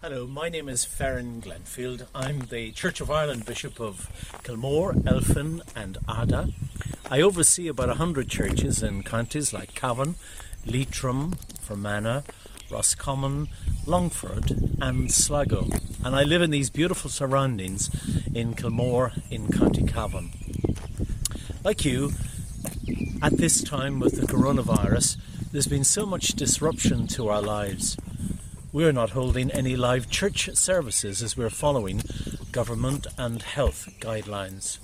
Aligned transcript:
Hello, 0.00 0.28
my 0.28 0.48
name 0.48 0.68
is 0.68 0.86
Ferran 0.86 1.42
Glenfield. 1.42 2.06
I'm 2.14 2.42
the 2.42 2.70
Church 2.70 3.00
of 3.00 3.10
Ireland 3.10 3.44
Bishop 3.44 3.80
of 3.80 4.08
Kilmore, 4.44 4.92
Elphin, 4.92 5.60
and 5.74 5.98
Ardagh. 6.06 6.52
I 7.10 7.20
oversee 7.20 7.66
about 7.66 7.88
100 7.88 8.28
churches 8.28 8.80
in 8.80 9.02
counties 9.02 9.52
like 9.52 9.74
Cavan, 9.74 10.14
Leitrim, 10.64 11.32
Fermanagh, 11.60 12.22
Roscommon, 12.70 13.48
Longford, 13.86 14.78
and 14.80 15.10
Sligo. 15.10 15.66
And 16.04 16.14
I 16.14 16.22
live 16.22 16.42
in 16.42 16.52
these 16.52 16.70
beautiful 16.70 17.10
surroundings 17.10 17.90
in 18.32 18.54
Kilmore 18.54 19.10
in 19.32 19.48
County 19.48 19.82
Cavan. 19.82 20.30
Like 21.64 21.84
you, 21.84 22.12
at 23.20 23.36
this 23.36 23.64
time 23.64 23.98
with 23.98 24.20
the 24.20 24.28
coronavirus, 24.28 25.16
there's 25.50 25.66
been 25.66 25.82
so 25.82 26.06
much 26.06 26.28
disruption 26.28 27.08
to 27.08 27.28
our 27.30 27.42
lives. 27.42 27.96
We're 28.70 28.92
not 28.92 29.10
holding 29.10 29.50
any 29.50 29.76
live 29.76 30.10
church 30.10 30.50
services 30.52 31.22
as 31.22 31.38
we're 31.38 31.48
following 31.48 32.02
government 32.52 33.06
and 33.16 33.40
health 33.40 33.88
guidelines. 33.98 34.78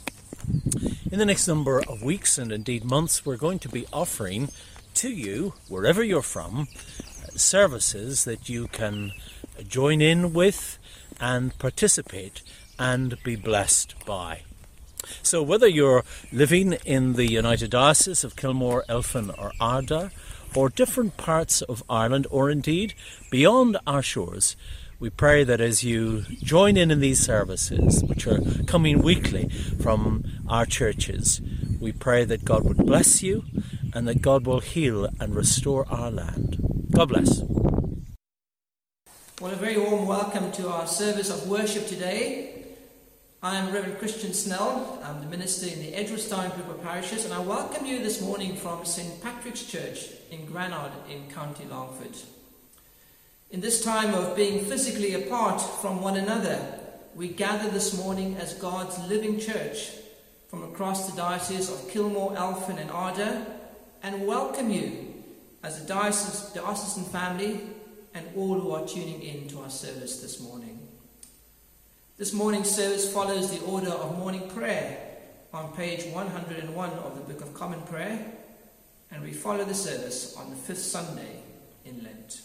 In 1.13 1.19
the 1.19 1.27
next 1.27 1.47
number 1.47 1.81
of 1.81 2.03
weeks 2.03 2.39
and 2.39 2.51
indeed 2.51 2.83
months, 2.83 3.27
we're 3.27 3.37
going 3.37 3.59
to 3.59 3.69
be 3.69 3.85
offering 3.93 4.49
to 4.95 5.11
you, 5.11 5.53
wherever 5.69 6.03
you're 6.03 6.23
from, 6.23 6.67
services 7.37 8.25
that 8.25 8.49
you 8.49 8.69
can 8.69 9.13
join 9.69 10.01
in 10.01 10.33
with 10.33 10.79
and 11.21 11.57
participate 11.59 12.41
and 12.79 13.23
be 13.23 13.37
blessed 13.37 13.95
by. 14.07 14.45
So, 15.23 15.43
whether 15.43 15.69
you're 15.69 16.05
living 16.33 16.73
in 16.87 17.13
the 17.13 17.31
United 17.31 17.73
Diocese 17.73 18.25
of 18.25 18.35
Kilmore, 18.35 18.85
Elphin, 18.89 19.29
or 19.39 19.53
Ardagh, 19.61 20.11
or 20.57 20.69
different 20.69 21.17
parts 21.17 21.63
of 21.63 21.83
Ireland, 21.89 22.27
or 22.31 22.51
indeed 22.51 22.95
beyond 23.31 23.77
our 23.87 24.03
shores, 24.03 24.57
we 25.01 25.11
pray 25.11 25.45
that 25.45 25.61
as 25.61 25.85
you 25.85 26.23
join 26.43 26.77
in 26.77 26.91
in 26.91 27.01
these 27.01 27.21
services, 27.21 28.03
which 28.05 28.27
are 28.27 28.41
coming 28.67 29.03
weekly 29.03 29.49
from 29.83 30.25
our 30.49 30.65
churches, 30.65 31.41
we 31.81 31.93
pray 31.93 32.25
that 32.25 32.45
God 32.45 32.65
would 32.65 32.79
bless 32.79 33.23
you 33.23 33.45
and 33.93 34.09
that 34.09 34.23
God 34.23 34.47
will 34.47 34.61
heal 34.61 35.09
and 35.21 35.35
restore 35.35 35.87
our 35.91 36.11
land. 36.11 36.57
God 36.91 37.11
bless. 37.11 37.43
Well, 39.41 39.53
a 39.53 39.57
very 39.57 39.77
warm 39.77 40.07
welcome 40.07 40.53
to 40.53 40.69
our 40.69 40.87
service 40.87 41.29
of 41.29 41.49
worship 41.49 41.87
today. 41.87 42.64
I 43.45 43.57
am 43.57 43.75
Reverend 43.75 43.99
Christiaan 43.99 44.33
Snell. 44.33 44.99
I'm 45.05 45.21
the 45.21 45.27
minister 45.27 45.67
in 45.67 45.79
the 45.81 45.93
Edgeworthstown 45.93 46.55
group 46.55 46.71
of 46.71 46.83
parishes, 46.83 47.27
and 47.27 47.35
I 47.35 47.41
welcome 47.41 47.85
you 47.85 47.99
this 48.03 48.23
morning 48.23 48.57
from 48.57 48.87
St. 48.87 49.23
Patrick's 49.23 49.67
Church 49.67 50.09
in 50.31 50.47
Granard 50.47 50.93
in 51.11 51.31
County 51.31 51.67
Longford. 51.67 52.17
In 53.51 53.61
this 53.61 53.85
time 53.85 54.15
of 54.15 54.35
being 54.35 54.65
physically 54.65 55.13
apart 55.13 55.61
from 55.61 56.01
one 56.01 56.17
another, 56.17 56.59
we 57.15 57.29
gather 57.29 57.69
this 57.69 57.95
morning 57.95 58.35
as 58.39 58.55
God's 58.55 58.99
living 59.11 59.39
church 59.39 59.91
from 60.49 60.65
across 60.65 61.11
the 61.11 61.15
diocese 61.15 61.71
of 61.71 61.91
Kilmore, 61.91 62.35
Elphin, 62.37 62.79
and 62.79 62.89
Ardagh, 62.89 63.45
and 64.03 64.27
welcome 64.27 64.71
you 64.71 65.23
as 65.63 65.83
a 65.83 65.87
diocesan 65.87 67.05
family 67.05 67.61
and 68.15 68.27
all 68.39 68.59
who 68.59 68.71
are 68.71 68.89
tuning 68.89 69.21
in 69.21 69.49
to 69.49 69.61
our 69.61 69.69
service 69.69 70.23
this 70.23 70.41
morning. 70.41 70.74
This 72.17 72.33
morning's 72.33 72.71
service 72.71 73.13
follows 73.13 73.51
the 73.51 73.65
order 73.67 73.91
of 73.91 74.17
morning 74.17 74.49
prayer 74.51 75.17
on 75.53 75.73
page 75.73 76.05
101 76.13 76.91
of 76.91 77.17
the 77.17 77.33
Book 77.33 77.43
of 77.43 77.53
Common 77.55 77.83
Prayer, 77.83 78.25
and 79.11 79.21
we 79.21 79.33
follow 79.33 79.65
the 79.65 79.75
service 79.75 80.37
on 80.37 80.49
the 80.49 80.55
fifth 80.55 80.79
Sunday 80.79 81.43
in 81.85 82.05
Lent. 82.05 82.41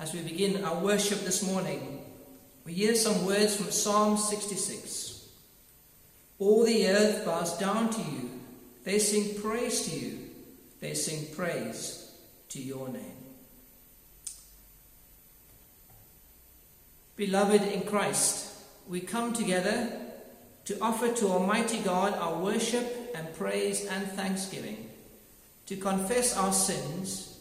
As 0.00 0.12
we 0.12 0.20
begin 0.22 0.64
our 0.64 0.82
worship 0.82 1.20
this 1.20 1.44
morning, 1.44 2.04
we 2.64 2.72
hear 2.72 2.96
some 2.96 3.24
words 3.24 3.54
from 3.54 3.70
Psalm 3.70 4.16
66. 4.16 5.28
All 6.40 6.64
the 6.64 6.88
earth 6.88 7.24
bows 7.24 7.56
down 7.58 7.90
to 7.90 8.00
you, 8.00 8.30
they 8.82 8.98
sing 8.98 9.40
praise 9.40 9.88
to 9.88 9.96
you, 9.96 10.30
they 10.80 10.94
sing 10.94 11.32
praise 11.36 12.10
to 12.48 12.60
your 12.60 12.88
name. 12.88 13.13
Beloved 17.16 17.62
in 17.62 17.82
Christ, 17.82 18.52
we 18.88 19.00
come 19.00 19.32
together 19.32 19.92
to 20.64 20.76
offer 20.80 21.12
to 21.12 21.28
Almighty 21.28 21.78
God 21.78 22.14
our 22.14 22.40
worship 22.42 23.12
and 23.14 23.32
praise 23.36 23.86
and 23.86 24.04
thanksgiving, 24.08 24.90
to 25.66 25.76
confess 25.76 26.36
our 26.36 26.52
sins 26.52 27.38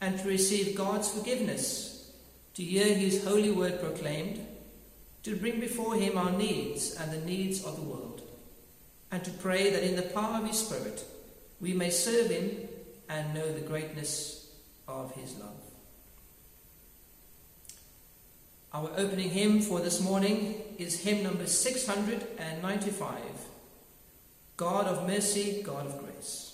and 0.00 0.20
to 0.20 0.28
receive 0.28 0.76
God's 0.76 1.10
forgiveness, 1.10 2.12
to 2.54 2.62
hear 2.62 2.94
His 2.94 3.24
holy 3.24 3.50
word 3.50 3.80
proclaimed, 3.80 4.46
to 5.24 5.34
bring 5.34 5.58
before 5.58 5.96
Him 5.96 6.16
our 6.16 6.30
needs 6.30 6.94
and 6.94 7.10
the 7.10 7.26
needs 7.26 7.64
of 7.64 7.74
the 7.74 7.82
world, 7.82 8.22
and 9.10 9.24
to 9.24 9.30
pray 9.32 9.70
that 9.70 9.82
in 9.82 9.96
the 9.96 10.02
power 10.02 10.38
of 10.38 10.46
His 10.46 10.60
Spirit 10.60 11.02
we 11.60 11.72
may 11.72 11.90
serve 11.90 12.30
Him 12.30 12.68
and 13.08 13.34
know 13.34 13.52
the 13.52 13.66
greatness 13.66 14.52
of 14.86 15.12
His 15.16 15.34
love. 15.38 15.60
Our 18.78 18.90
opening 18.96 19.30
hymn 19.30 19.60
for 19.60 19.80
this 19.80 20.00
morning 20.00 20.54
is 20.78 21.00
hymn 21.00 21.24
number 21.24 21.48
695 21.48 23.18
God 24.56 24.86
of 24.86 25.04
Mercy, 25.04 25.62
God 25.64 25.84
of 25.86 25.98
Grace. 25.98 26.47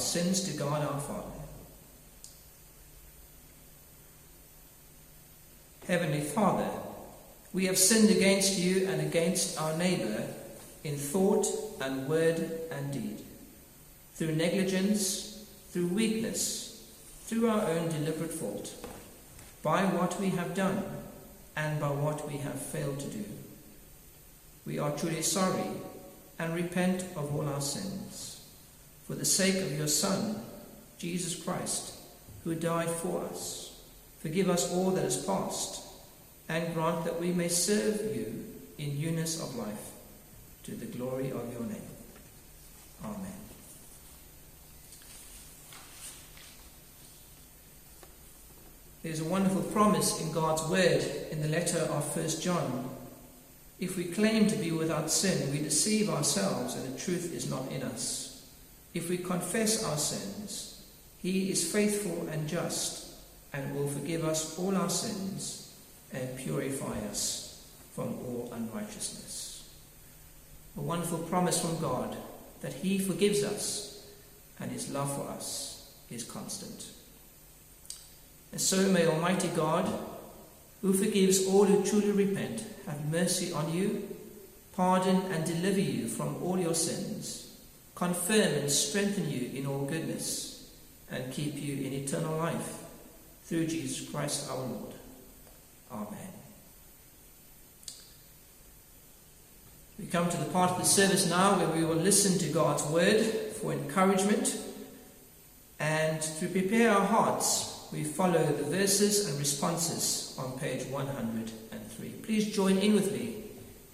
Sins 0.00 0.42
to 0.50 0.56
God 0.58 0.82
our 0.82 1.00
Father. 1.00 1.40
Heavenly 5.86 6.20
Father, 6.20 6.68
we 7.52 7.66
have 7.66 7.76
sinned 7.76 8.10
against 8.10 8.58
you 8.58 8.88
and 8.88 9.00
against 9.00 9.60
our 9.60 9.76
neighbour 9.76 10.26
in 10.84 10.96
thought 10.96 11.46
and 11.80 12.08
word 12.08 12.50
and 12.70 12.92
deed, 12.92 13.18
through 14.14 14.36
negligence, 14.36 15.44
through 15.70 15.88
weakness, 15.88 16.88
through 17.24 17.48
our 17.48 17.62
own 17.62 17.88
deliberate 17.88 18.32
fault, 18.32 18.72
by 19.62 19.84
what 19.84 20.18
we 20.20 20.30
have 20.30 20.54
done 20.54 20.82
and 21.56 21.78
by 21.78 21.88
what 21.90 22.26
we 22.30 22.38
have 22.38 22.60
failed 22.60 22.98
to 23.00 23.08
do. 23.08 23.24
We 24.66 24.78
are 24.78 24.96
truly 24.96 25.22
sorry 25.22 25.70
and 26.38 26.54
repent 26.54 27.02
of 27.16 27.34
all 27.34 27.48
our 27.48 27.60
sins. 27.60 28.40
For 29.06 29.14
the 29.14 29.24
sake 29.24 29.56
of 29.56 29.76
your 29.76 29.88
Son, 29.88 30.40
Jesus 30.98 31.34
Christ, 31.42 31.94
who 32.44 32.54
died 32.54 32.88
for 32.88 33.24
us, 33.24 33.80
forgive 34.20 34.48
us 34.48 34.72
all 34.72 34.90
that 34.92 35.04
is 35.04 35.24
past, 35.24 35.82
and 36.48 36.74
grant 36.74 37.04
that 37.04 37.20
we 37.20 37.32
may 37.32 37.48
serve 37.48 38.14
you 38.14 38.44
in 38.78 38.98
newness 38.98 39.40
of 39.42 39.54
life, 39.56 39.92
to 40.64 40.72
the 40.72 40.86
glory 40.86 41.30
of 41.30 41.52
your 41.52 41.62
name. 41.62 41.82
Amen. 43.04 43.32
There's 49.02 49.20
a 49.20 49.24
wonderful 49.24 49.62
promise 49.62 50.20
in 50.20 50.30
God's 50.32 50.62
word 50.64 51.04
in 51.30 51.40
the 51.40 51.48
letter 51.48 51.78
of 51.78 52.16
1 52.16 52.28
John. 52.40 52.90
If 53.80 53.96
we 53.96 54.04
claim 54.04 54.46
to 54.48 54.56
be 54.56 54.72
without 54.72 55.10
sin, 55.10 55.50
we 55.50 55.58
deceive 55.58 56.10
ourselves 56.10 56.74
and 56.74 56.94
the 56.94 57.00
truth 57.00 57.34
is 57.34 57.48
not 57.48 57.70
in 57.72 57.82
us. 57.82 58.46
If 58.92 59.08
we 59.08 59.16
confess 59.16 59.82
our 59.82 59.96
sins, 59.96 60.84
he 61.18 61.50
is 61.50 61.72
faithful 61.72 62.28
and 62.30 62.46
just 62.46 63.14
and 63.52 63.74
will 63.74 63.88
forgive 63.88 64.24
us 64.24 64.58
all 64.58 64.76
our 64.76 64.90
sins 64.90 65.74
and 66.12 66.36
purify 66.36 66.98
us 67.08 67.66
from 67.94 68.18
all 68.26 68.52
unrighteousness. 68.52 69.68
A 70.76 70.80
wonderful 70.80 71.18
promise 71.18 71.60
from 71.60 71.80
God 71.80 72.16
that 72.60 72.74
he 72.74 72.98
forgives 72.98 73.42
us 73.42 74.06
and 74.60 74.70
his 74.70 74.90
love 74.90 75.14
for 75.16 75.28
us 75.30 75.90
is 76.10 76.22
constant. 76.22 76.90
And 78.52 78.60
so 78.60 78.88
may 78.88 79.06
Almighty 79.06 79.48
God, 79.48 79.90
who 80.82 80.92
forgives 80.92 81.46
all 81.46 81.64
who 81.64 81.84
truly 81.84 82.12
repent, 82.12 82.64
have 82.86 83.10
mercy 83.10 83.52
on 83.52 83.72
you, 83.72 84.08
pardon 84.74 85.16
and 85.32 85.44
deliver 85.44 85.80
you 85.80 86.08
from 86.08 86.42
all 86.42 86.58
your 86.58 86.74
sins, 86.74 87.56
confirm 87.94 88.54
and 88.54 88.70
strengthen 88.70 89.30
you 89.30 89.50
in 89.54 89.66
all 89.66 89.84
goodness, 89.84 90.72
and 91.10 91.32
keep 91.32 91.56
you 91.56 91.86
in 91.86 91.92
eternal 91.92 92.36
life 92.38 92.78
through 93.44 93.66
Jesus 93.66 94.08
Christ 94.08 94.50
our 94.50 94.58
Lord. 94.58 94.94
Amen. 95.92 96.32
We 99.98 100.06
come 100.06 100.30
to 100.30 100.36
the 100.38 100.46
part 100.46 100.70
of 100.70 100.78
the 100.78 100.84
service 100.84 101.28
now 101.28 101.58
where 101.58 101.68
we 101.76 101.84
will 101.84 101.96
listen 101.96 102.38
to 102.38 102.54
God's 102.54 102.84
word 102.84 103.22
for 103.22 103.72
encouragement 103.72 104.58
and 105.78 106.22
to 106.22 106.46
prepare 106.46 106.92
our 106.92 107.04
hearts 107.04 107.69
we 107.92 108.04
follow 108.04 108.44
the 108.44 108.64
verses 108.64 109.28
and 109.28 109.38
responses 109.38 110.36
on 110.38 110.58
page 110.58 110.86
103. 110.86 112.08
Please 112.22 112.54
join 112.54 112.78
in 112.78 112.94
with 112.94 113.12
me 113.12 113.44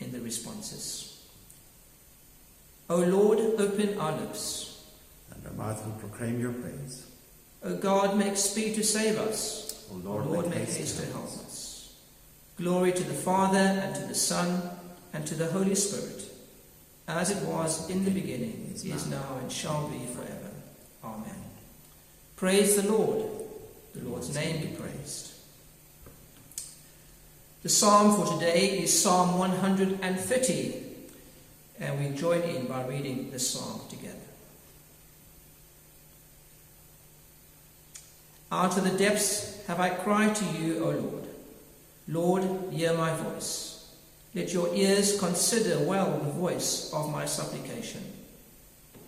in 0.01 0.13
the 0.13 0.21
responses. 0.21 1.27
O 2.89 2.97
Lord, 2.97 3.39
open 3.59 3.99
our 3.99 4.13
lips. 4.21 4.85
And 5.35 5.45
our 5.47 5.53
mouth 5.53 5.85
will 5.85 5.95
proclaim 5.95 6.41
your 6.41 6.53
praise. 6.53 7.07
O 7.65 7.77
God, 7.77 8.17
make 8.17 8.37
speed 8.37 8.75
to 8.75 8.85
save 8.85 9.19
us. 9.19 9.87
O 9.91 9.97
Lord, 9.97 10.27
Lord 10.27 10.51
make 10.51 10.69
haste 10.69 11.01
to 11.01 11.07
help 11.13 11.25
us. 11.25 11.95
Glory 12.59 12.93
to 12.93 13.03
the 13.03 13.15
Father, 13.15 13.59
and 13.59 13.95
to 13.97 14.03
the 14.03 14.15
Son, 14.15 14.63
and 15.13 15.27
to 15.27 15.35
the 15.35 15.47
Holy 15.47 15.75
Spirit, 15.75 16.25
as 17.09 17.31
it 17.31 17.43
was 17.47 17.89
in 17.91 18.05
the 18.05 18.11
beginning, 18.11 18.71
is 18.75 19.07
now, 19.07 19.39
and 19.41 19.51
shall 19.51 19.89
be 19.89 20.07
forever. 20.07 20.51
Amen. 21.05 21.45
Praise 22.37 22.77
the 22.77 22.91
Lord. 22.91 23.46
The 23.97 24.09
Lord's 24.09 24.35
name 24.35 24.61
be 24.61 24.77
praised. 24.77 25.33
The 27.63 27.69
psalm 27.69 28.15
for 28.15 28.33
today 28.35 28.79
is 28.81 29.03
Psalm 29.03 29.39
130, 29.39 30.83
and 31.81 31.99
we 31.99 32.17
join 32.17 32.43
in 32.43 32.67
by 32.67 32.87
reading 32.87 33.31
the 33.31 33.39
psalm 33.39 33.81
together. 33.89 34.15
Out 38.53 38.77
of 38.77 38.85
the 38.85 38.97
depths 38.97 39.67
have 39.67 39.81
I 39.81 39.89
cried 39.91 40.37
to 40.37 40.45
you, 40.45 40.85
O 40.85 40.91
Lord. 40.91 41.25
Lord, 42.07 42.73
hear 42.73 42.95
my 42.95 43.15
voice. 43.17 43.91
Let 44.35 44.53
your 44.53 44.73
ears 44.75 45.19
consider 45.19 45.83
well 45.85 46.19
the 46.19 46.31
voice 46.31 46.93
of 46.93 47.11
my 47.11 47.25
supplication. 47.25 48.05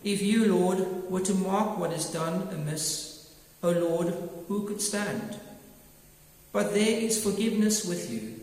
If 0.03 0.23
you, 0.23 0.53
Lord, 0.55 1.11
were 1.11 1.21
to 1.21 1.35
mark 1.35 1.79
what 1.79 1.93
is 1.93 2.07
done 2.07 2.49
amiss, 2.51 3.08
O 3.63 3.71
Lord, 3.71 4.15
who 4.49 4.67
could 4.67 4.81
stand? 4.81 5.39
But 6.53 6.75
there 6.75 7.01
is 7.01 7.23
forgiveness 7.23 7.85
with 7.85 8.11
you, 8.11 8.41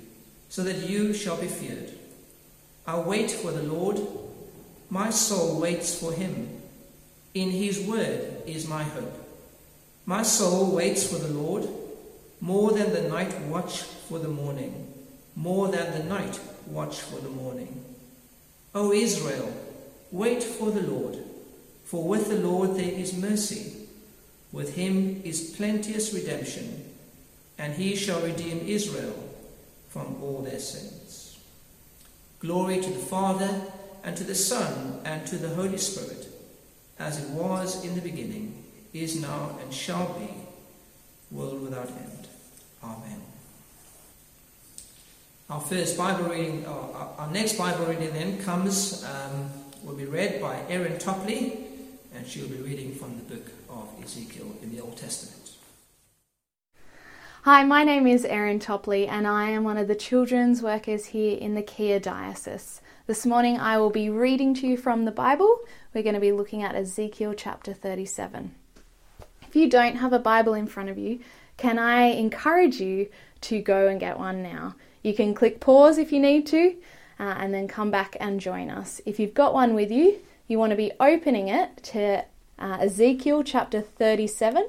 so 0.49 0.63
that 0.63 0.89
you 0.89 1.13
shall 1.13 1.37
be 1.37 1.47
feared. 1.47 1.91
I 2.85 2.99
wait 2.99 3.31
for 3.31 3.51
the 3.51 3.63
Lord. 3.63 3.99
My 4.89 5.09
soul 5.09 5.59
waits 5.59 5.99
for 5.99 6.13
him. 6.13 6.61
In 7.33 7.49
his 7.49 7.79
word 7.81 8.43
is 8.45 8.67
my 8.67 8.83
hope. 8.83 9.13
My 10.05 10.21
soul 10.21 10.75
waits 10.75 11.07
for 11.07 11.17
the 11.17 11.33
Lord 11.33 11.67
more 12.39 12.71
than 12.73 12.93
the 12.93 13.09
night 13.09 13.39
watch 13.41 13.81
for 13.81 14.19
the 14.19 14.27
morning, 14.27 14.93
more 15.35 15.69
than 15.69 15.97
the 15.97 16.03
night 16.03 16.39
watch 16.67 16.99
for 17.01 17.19
the 17.19 17.29
morning. 17.29 17.83
O 18.75 18.91
Israel, 18.91 19.51
wait 20.11 20.43
for 20.43 20.69
the 20.69 20.81
Lord, 20.81 21.17
for 21.85 22.07
with 22.07 22.29
the 22.29 22.35
Lord 22.35 22.75
there 22.75 22.91
is 22.91 23.17
mercy. 23.17 23.84
With 24.55 24.75
him 24.75 25.21
is 25.25 25.53
plenteous 25.57 26.13
redemption, 26.13 26.89
and 27.57 27.73
he 27.73 27.93
shall 27.93 28.21
redeem 28.21 28.65
Israel 28.65 29.13
from 29.89 30.23
all 30.23 30.43
their 30.43 30.59
sins. 30.59 31.37
Glory 32.39 32.79
to 32.79 32.89
the 32.89 33.05
Father, 33.05 33.63
and 34.05 34.15
to 34.15 34.23
the 34.23 34.33
Son, 34.33 35.01
and 35.03 35.27
to 35.27 35.35
the 35.35 35.49
Holy 35.49 35.77
Spirit, 35.77 36.29
as 36.97 37.21
it 37.21 37.29
was 37.31 37.83
in 37.83 37.95
the 37.95 38.01
beginning, 38.01 38.63
is 38.93 39.21
now, 39.21 39.57
and 39.61 39.73
shall 39.73 40.13
be, 40.17 40.29
world 41.35 41.61
without 41.61 41.89
end. 41.89 42.29
Amen. 42.81 43.21
Our 45.49 45.59
first 45.59 45.97
Bible 45.97 46.29
reading, 46.29 46.65
our, 46.65 47.29
next 47.29 47.57
Bible 47.57 47.87
reading 47.87 48.13
then 48.13 48.41
comes, 48.41 49.03
um, 49.03 49.49
will 49.83 49.97
be 49.97 50.05
read 50.05 50.39
by 50.39 50.61
Erin 50.69 50.97
Topley, 50.97 51.57
and 52.15 52.25
she'll 52.25 52.47
be 52.47 52.55
reading 52.55 52.95
from 52.95 53.17
the 53.17 53.35
book 53.35 53.51
of 53.69 53.84
Ezekiel 54.05 54.55
in 54.61 54.71
the 54.71 54.79
Old 54.79 54.97
Testament. 54.97 55.53
Hi, 57.41 57.63
my 57.63 57.83
name 57.83 58.05
is 58.05 58.23
Erin 58.23 58.59
Topley, 58.59 59.07
and 59.07 59.25
I 59.25 59.49
am 59.49 59.63
one 59.63 59.77
of 59.77 59.87
the 59.87 59.95
children's 59.95 60.61
workers 60.61 61.07
here 61.07 61.35
in 61.35 61.55
the 61.55 61.63
Kia 61.63 61.99
Diocese. 61.99 62.81
This 63.07 63.25
morning 63.25 63.57
I 63.57 63.79
will 63.79 63.89
be 63.89 64.11
reading 64.11 64.53
to 64.55 64.67
you 64.67 64.77
from 64.77 65.05
the 65.05 65.11
Bible. 65.11 65.59
We're 65.91 66.03
going 66.03 66.13
to 66.13 66.21
be 66.21 66.31
looking 66.31 66.61
at 66.61 66.75
Ezekiel 66.75 67.33
chapter 67.33 67.73
37. 67.73 68.53
If 69.47 69.55
you 69.55 69.67
don't 69.67 69.95
have 69.95 70.13
a 70.13 70.19
Bible 70.19 70.53
in 70.53 70.67
front 70.67 70.89
of 70.89 70.99
you, 70.99 71.19
can 71.57 71.79
I 71.79 72.03
encourage 72.03 72.79
you 72.79 73.07
to 73.41 73.59
go 73.59 73.87
and 73.87 73.99
get 73.99 74.19
one 74.19 74.43
now? 74.43 74.75
You 75.01 75.15
can 75.15 75.33
click 75.33 75.59
pause 75.59 75.97
if 75.97 76.11
you 76.11 76.19
need 76.19 76.45
to, 76.47 76.75
uh, 77.19 77.35
and 77.39 77.51
then 77.51 77.67
come 77.67 77.89
back 77.89 78.17
and 78.19 78.39
join 78.39 78.69
us. 78.69 79.01
If 79.03 79.19
you've 79.19 79.33
got 79.33 79.55
one 79.55 79.73
with 79.73 79.89
you, 79.89 80.19
you 80.47 80.59
want 80.59 80.69
to 80.71 80.77
be 80.77 80.91
opening 80.99 81.47
it 81.47 81.81
to 81.85 82.23
uh, 82.59 82.77
Ezekiel 82.81 83.43
chapter 83.43 83.81
37. 83.81 84.67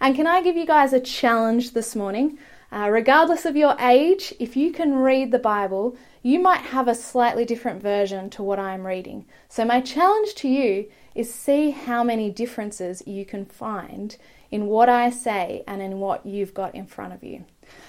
And 0.00 0.14
can 0.14 0.26
I 0.26 0.42
give 0.42 0.56
you 0.56 0.66
guys 0.66 0.92
a 0.92 1.00
challenge 1.00 1.72
this 1.72 1.96
morning? 1.96 2.38
Uh, 2.72 2.88
regardless 2.90 3.44
of 3.44 3.56
your 3.56 3.76
age, 3.80 4.34
if 4.40 4.56
you 4.56 4.72
can 4.72 4.94
read 4.96 5.30
the 5.30 5.38
Bible, 5.38 5.96
you 6.22 6.40
might 6.40 6.60
have 6.60 6.88
a 6.88 6.94
slightly 6.94 7.44
different 7.44 7.80
version 7.80 8.28
to 8.30 8.42
what 8.42 8.58
I'm 8.58 8.86
reading. 8.86 9.24
So, 9.48 9.64
my 9.64 9.80
challenge 9.80 10.34
to 10.36 10.48
you 10.48 10.90
is 11.14 11.32
see 11.32 11.70
how 11.70 12.02
many 12.02 12.30
differences 12.30 13.02
you 13.06 13.24
can 13.24 13.44
find 13.44 14.16
in 14.50 14.66
what 14.66 14.88
I 14.88 15.10
say 15.10 15.62
and 15.66 15.80
in 15.80 16.00
what 16.00 16.26
you've 16.26 16.54
got 16.54 16.74
in 16.74 16.86
front 16.86 17.12
of 17.12 17.22
you. 17.22 17.44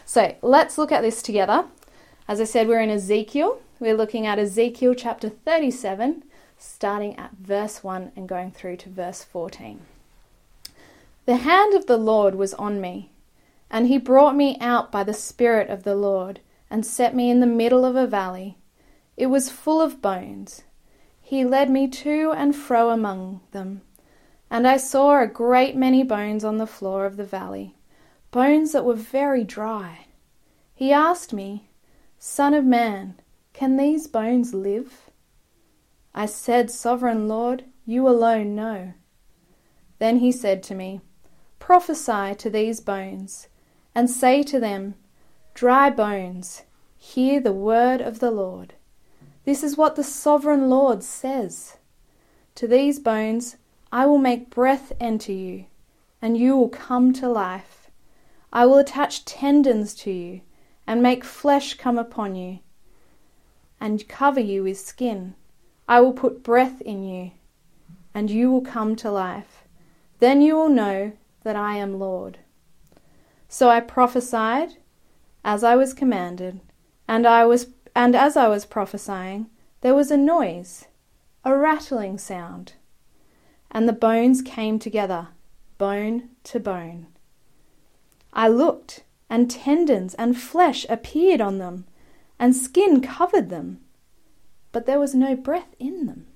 So, 0.05 0.35
let's 0.41 0.77
look 0.77 0.91
at 0.91 1.01
this 1.01 1.23
together. 1.23 1.65
As 2.27 2.39
I 2.39 2.43
said, 2.43 2.67
we're 2.67 2.81
in 2.81 2.89
Ezekiel. 2.89 3.59
We're 3.79 3.97
looking 3.97 4.27
at 4.27 4.37
Ezekiel 4.39 4.93
chapter 4.93 5.29
37, 5.29 6.23
starting 6.57 7.17
at 7.17 7.31
verse 7.33 7.83
1 7.83 8.11
and 8.15 8.27
going 8.27 8.51
through 8.51 8.77
to 8.77 8.89
verse 8.89 9.23
14. 9.23 9.81
The 11.25 11.37
hand 11.37 11.73
of 11.73 11.87
the 11.87 11.97
Lord 11.97 12.35
was 12.35 12.53
on 12.53 12.79
me, 12.79 13.11
and 13.69 13.87
he 13.87 13.97
brought 13.97 14.35
me 14.35 14.57
out 14.61 14.91
by 14.91 15.03
the 15.03 15.13
Spirit 15.13 15.69
of 15.69 15.83
the 15.83 15.95
Lord 15.95 16.39
and 16.69 16.85
set 16.85 17.15
me 17.15 17.29
in 17.29 17.39
the 17.39 17.45
middle 17.45 17.85
of 17.85 17.95
a 17.95 18.07
valley. 18.07 18.57
It 19.15 19.27
was 19.27 19.49
full 19.49 19.81
of 19.81 20.01
bones. 20.01 20.63
He 21.21 21.43
led 21.43 21.69
me 21.69 21.87
to 21.89 22.31
and 22.31 22.55
fro 22.55 22.89
among 22.89 23.41
them, 23.51 23.81
and 24.49 24.67
I 24.67 24.77
saw 24.77 25.21
a 25.21 25.27
great 25.27 25.75
many 25.75 26.03
bones 26.03 26.45
on 26.45 26.57
the 26.57 26.67
floor 26.67 27.05
of 27.05 27.17
the 27.17 27.25
valley, 27.25 27.75
bones 28.31 28.71
that 28.71 28.85
were 28.85 28.93
very 28.93 29.43
dry. 29.43 30.05
He 30.73 30.93
asked 30.93 31.33
me, 31.33 31.67
Son 32.19 32.53
of 32.53 32.63
man, 32.63 33.15
can 33.53 33.75
these 33.75 34.07
bones 34.07 34.53
live? 34.53 35.06
I 36.19 36.25
said, 36.25 36.71
Sovereign 36.71 37.27
Lord, 37.27 37.65
you 37.85 38.07
alone 38.07 38.55
know. 38.55 38.93
Then 39.99 40.17
he 40.17 40.31
said 40.31 40.63
to 40.63 40.73
me, 40.73 40.99
Prophesy 41.59 42.33
to 42.33 42.49
these 42.49 42.79
bones, 42.79 43.49
and 43.93 44.09
say 44.09 44.41
to 44.41 44.59
them, 44.59 44.95
Dry 45.53 45.91
bones, 45.91 46.63
hear 46.97 47.39
the 47.39 47.53
word 47.53 48.01
of 48.01 48.17
the 48.17 48.31
Lord. 48.31 48.73
This 49.45 49.61
is 49.61 49.77
what 49.77 49.95
the 49.95 50.03
sovereign 50.03 50.71
Lord 50.71 51.03
says. 51.03 51.77
To 52.55 52.67
these 52.67 52.97
bones 52.97 53.57
I 53.91 54.07
will 54.07 54.17
make 54.17 54.49
breath 54.49 54.91
enter 54.99 55.33
you, 55.33 55.65
and 56.19 56.35
you 56.35 56.57
will 56.57 56.69
come 56.69 57.13
to 57.13 57.29
life. 57.29 57.91
I 58.51 58.65
will 58.65 58.79
attach 58.79 59.23
tendons 59.23 59.93
to 59.97 60.11
you, 60.11 60.41
and 60.87 61.03
make 61.03 61.23
flesh 61.23 61.75
come 61.75 61.99
upon 61.99 62.33
you, 62.33 62.61
and 63.79 64.07
cover 64.07 64.39
you 64.39 64.63
with 64.63 64.79
skin. 64.79 65.35
I 65.87 66.01
will 66.01 66.13
put 66.13 66.43
breath 66.43 66.81
in 66.81 67.03
you, 67.03 67.31
and 68.13 68.29
you 68.29 68.51
will 68.51 68.61
come 68.61 68.95
to 68.97 69.11
life. 69.11 69.63
Then 70.19 70.41
you 70.41 70.55
will 70.55 70.69
know 70.69 71.13
that 71.43 71.55
I 71.55 71.77
am 71.77 71.99
Lord. 71.99 72.39
So 73.47 73.69
I 73.69 73.79
prophesied 73.79 74.73
as 75.45 75.63
I 75.63 75.75
was 75.75 75.93
commanded, 75.93 76.59
and 77.07 77.25
I 77.25 77.45
was 77.45 77.67
and 77.95 78.15
as 78.15 78.37
I 78.37 78.47
was 78.47 78.65
prophesying, 78.65 79.47
there 79.81 79.95
was 79.95 80.11
a 80.11 80.17
noise, 80.17 80.85
a 81.43 81.57
rattling 81.57 82.17
sound, 82.17 82.73
and 83.71 83.87
the 83.87 83.93
bones 83.93 84.41
came 84.41 84.77
together, 84.77 85.29
bone 85.77 86.29
to 86.43 86.59
bone. 86.59 87.07
I 88.33 88.49
looked, 88.49 89.03
and 89.29 89.49
tendons 89.49 90.13
and 90.15 90.37
flesh 90.37 90.85
appeared 90.89 91.41
on 91.41 91.57
them, 91.57 91.85
and 92.37 92.55
skin 92.55 93.01
covered 93.01 93.49
them, 93.49 93.79
but 94.77 94.85
there 94.85 94.99
was 94.99 95.15
no 95.15 95.35
breath 95.35 95.73
in 95.79 96.05
them. 96.05 96.27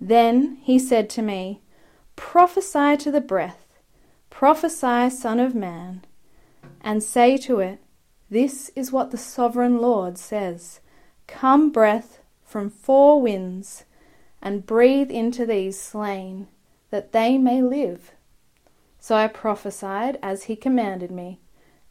Then 0.00 0.56
he 0.62 0.80
said 0.80 1.08
to 1.10 1.22
me, 1.22 1.60
Prophesy 2.16 2.96
to 2.96 3.12
the 3.12 3.20
breath, 3.20 3.68
prophesy, 4.30 5.08
Son 5.10 5.38
of 5.38 5.54
Man, 5.54 6.04
and 6.80 7.04
say 7.04 7.36
to 7.36 7.60
it, 7.60 7.78
This 8.30 8.72
is 8.74 8.90
what 8.90 9.12
the 9.12 9.16
sovereign 9.16 9.78
Lord 9.78 10.18
says 10.18 10.80
Come, 11.28 11.70
breath 11.70 12.18
from 12.42 12.68
four 12.68 13.22
winds, 13.22 13.84
and 14.42 14.66
breathe 14.66 15.12
into 15.12 15.46
these 15.46 15.80
slain, 15.80 16.48
that 16.90 17.12
they 17.12 17.38
may 17.38 17.62
live. 17.62 18.10
So 18.98 19.14
I 19.14 19.28
prophesied 19.28 20.18
as 20.20 20.42
he 20.50 20.56
commanded 20.56 21.12
me, 21.12 21.38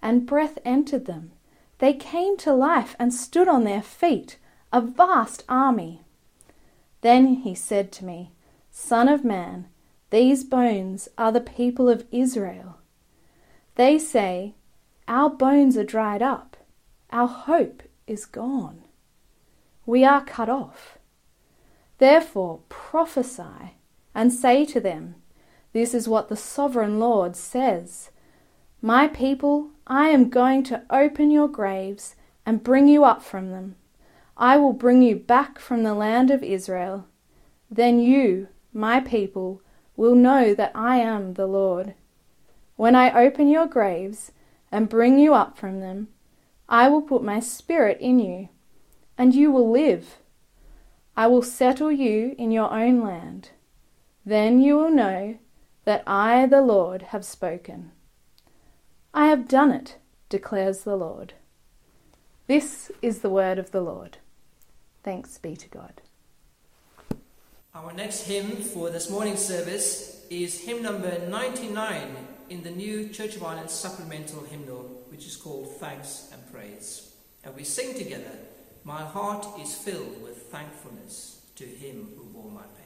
and 0.01 0.27
breath 0.27 0.60
entered 0.65 1.05
them. 1.05 1.31
They 1.77 1.93
came 1.93 2.36
to 2.39 2.51
life 2.53 2.98
and 3.00 3.13
stood 3.13 3.48
on 3.48 3.63
their 3.63 3.81
feet, 3.81 4.38
a 4.71 4.81
vast 4.81 5.43
army. 5.49 6.01
Then 7.01 7.35
he 7.35 7.55
said 7.55 7.91
to 7.93 8.05
me, 8.05 8.31
Son 8.69 9.07
of 9.07 9.25
man, 9.25 9.67
these 10.09 10.43
bones 10.43 11.09
are 11.17 11.31
the 11.31 11.41
people 11.41 11.89
of 11.89 12.05
Israel. 12.11 12.77
They 13.75 13.97
say, 13.97 14.55
Our 15.07 15.29
bones 15.29 15.77
are 15.77 15.83
dried 15.83 16.21
up, 16.21 16.57
our 17.11 17.27
hope 17.27 17.83
is 18.07 18.25
gone. 18.25 18.83
We 19.85 20.03
are 20.03 20.23
cut 20.23 20.49
off. 20.49 20.97
Therefore 21.97 22.59
prophesy 22.69 23.75
and 24.13 24.31
say 24.31 24.65
to 24.65 24.79
them, 24.79 25.15
This 25.73 25.93
is 25.93 26.07
what 26.07 26.29
the 26.29 26.35
sovereign 26.35 26.99
Lord 26.99 27.35
says. 27.35 28.11
My 28.81 29.07
people, 29.07 29.71
I 29.88 30.09
am 30.09 30.29
going 30.29 30.63
to 30.65 30.83
open 30.89 31.31
your 31.31 31.47
graves 31.47 32.15
and 32.45 32.63
bring 32.63 32.88
you 32.88 33.03
up 33.03 33.21
from 33.21 33.51
them. 33.51 33.75
I 34.41 34.55
will 34.55 34.72
bring 34.72 35.01
you 35.01 35.17
back 35.17 35.60
from 35.60 35.84
the 35.84 35.93
land 35.93 36.31
of 36.31 36.41
Israel. 36.43 37.05
Then 37.69 38.00
you, 38.00 38.48
my 38.72 39.01
people, 39.01 39.62
will 39.98 40.15
know 40.15 40.53
that 40.53 40.72
I 40.74 40.96
am 41.00 41.34
the 41.34 41.46
Lord. 41.46 41.93
When 42.77 42.96
I 42.96 43.25
open 43.25 43.50
your 43.50 43.67
graves 43.67 44.31
and 44.72 44.88
bring 44.88 45.19
you 45.19 45.34
up 45.34 45.58
from 45.58 45.81
them, 45.81 46.08
I 46.69 46.88
will 46.88 47.01
put 47.01 47.22
my 47.22 47.41
spirit 47.41 47.98
in 48.00 48.19
you, 48.19 48.48
and 49.17 49.36
you 49.36 49.51
will 49.51 49.69
live. 49.69 50.19
I 51.17 51.27
will 51.27 51.41
settle 51.41 51.91
you 51.91 52.34
in 52.38 52.50
your 52.50 52.72
own 52.72 53.03
land. 53.03 53.50
Then 54.25 54.62
you 54.62 54.77
will 54.77 54.91
know 54.91 55.38
that 55.84 56.01
I, 56.08 56.46
the 56.46 56.62
Lord, 56.62 57.01
have 57.01 57.25
spoken. 57.25 57.91
I 59.13 59.27
have 59.27 59.50
done 59.50 59.74
it, 59.74 59.98
declares 60.29 60.84
the 60.86 60.96
Lord. 60.96 61.34
This 62.48 62.89
is 63.01 63.19
the 63.19 63.29
word 63.29 63.60
of 63.60 63.72
the 63.72 63.81
Lord. 63.81 64.19
Thanks 65.03 65.38
be 65.38 65.56
to 65.56 65.70
God. 65.70 66.01
Our 67.74 67.94
next 67.94 68.24
hymn 68.24 68.58
for 68.58 68.89
this 68.89 69.10
morning's 69.10 69.46
service 69.46 70.25
is 70.29 70.60
hymn 70.60 70.84
number 70.84 71.18
99 71.27 72.15
in 72.50 72.63
the 72.63 72.72
new 72.72 73.10
Church 73.10 73.36
of 73.36 73.44
Ireland 73.44 73.70
supplemental 73.70 74.44
hymnal, 74.44 75.03
which 75.10 75.25
is 75.25 75.36
called 75.36 75.70
Thanks 75.77 76.29
and 76.34 76.51
Praise. 76.51 77.13
And 77.44 77.56
we 77.56 77.63
sing 77.63 77.98
together, 77.98 78.32
My 78.84 79.01
heart 79.01 79.48
is 79.60 79.74
filled 79.74 80.22
with 80.22 80.44
thankfulness 80.51 81.46
to 81.56 81.63
him 81.63 82.10
who 82.18 82.24
bore 82.25 82.51
my 82.51 82.63
pain. 82.63 82.78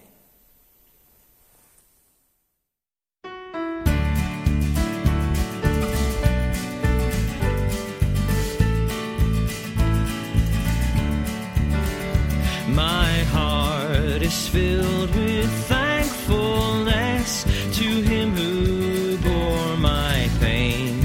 Filled 14.53 15.09
with 15.15 15.51
thankfulness 15.67 17.43
to 17.75 17.87
him 18.03 18.29
who 18.35 19.17
bore 19.17 19.77
my 19.77 20.29
pain, 20.39 21.01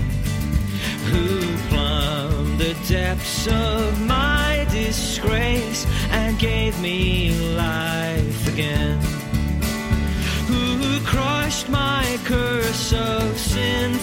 who 1.10 1.56
plumbed 1.70 2.58
the 2.58 2.74
depths 2.86 3.48
of 3.48 4.06
my 4.06 4.66
disgrace 4.70 5.86
and 6.10 6.38
gave 6.38 6.78
me 6.82 7.30
life 7.56 8.52
again, 8.52 8.98
who 10.46 11.00
crushed 11.06 11.70
my 11.70 12.18
curse 12.26 12.92
of 12.92 13.38
sinfulness 13.38 13.97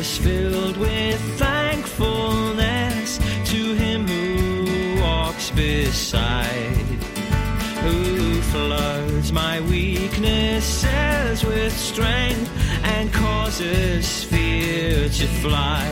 is 0.00 0.16
filled 0.16 0.78
with 0.78 1.20
thankfulness 1.38 3.18
to 3.44 3.74
him 3.74 4.06
who 4.06 4.98
walks 4.98 5.50
beside, 5.50 6.86
who 7.84 8.40
floods 8.52 9.30
my 9.30 9.60
weaknesses 9.60 11.44
with 11.44 11.76
strength 11.76 12.50
and 12.82 13.12
causes 13.12 14.24
fear 14.24 15.06
to 15.10 15.26
fly 15.42 15.84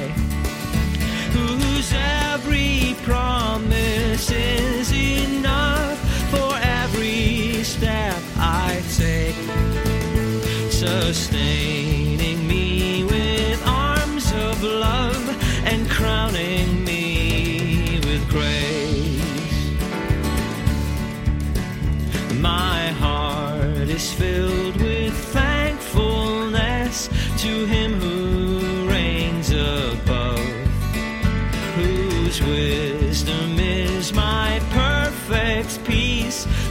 whose 1.32 1.92
every 1.92 2.96
promise 3.02 4.30
is 4.30 4.90
enough 4.90 5.98
for 6.30 6.50
every 6.62 7.62
step 7.62 8.16
I 8.38 8.82
take, 8.96 9.36
sustaining 10.72 11.87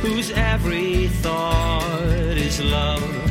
whose 0.07 0.31
every 0.31 1.09
thought 1.09 2.37
is 2.37 2.61
love. 2.61 3.26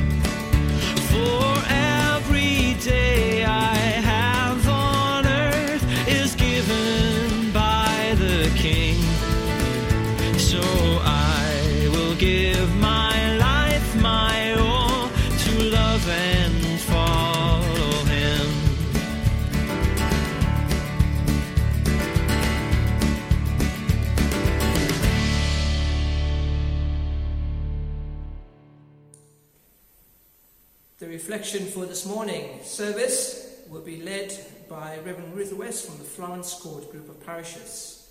Reflection 31.29 31.67
for 31.67 31.85
this 31.87 32.07
morning 32.07 32.61
service 32.63 33.59
will 33.69 33.81
be 33.81 34.01
led 34.01 34.33
by 34.69 34.97
Reverend 35.05 35.35
Ruth 35.35 35.53
West 35.53 35.85
from 35.85 35.99
the 35.99 36.05
Florence 36.05 36.55
Court 36.55 36.89
Group 36.93 37.09
of 37.09 37.19
Parishes. 37.27 38.11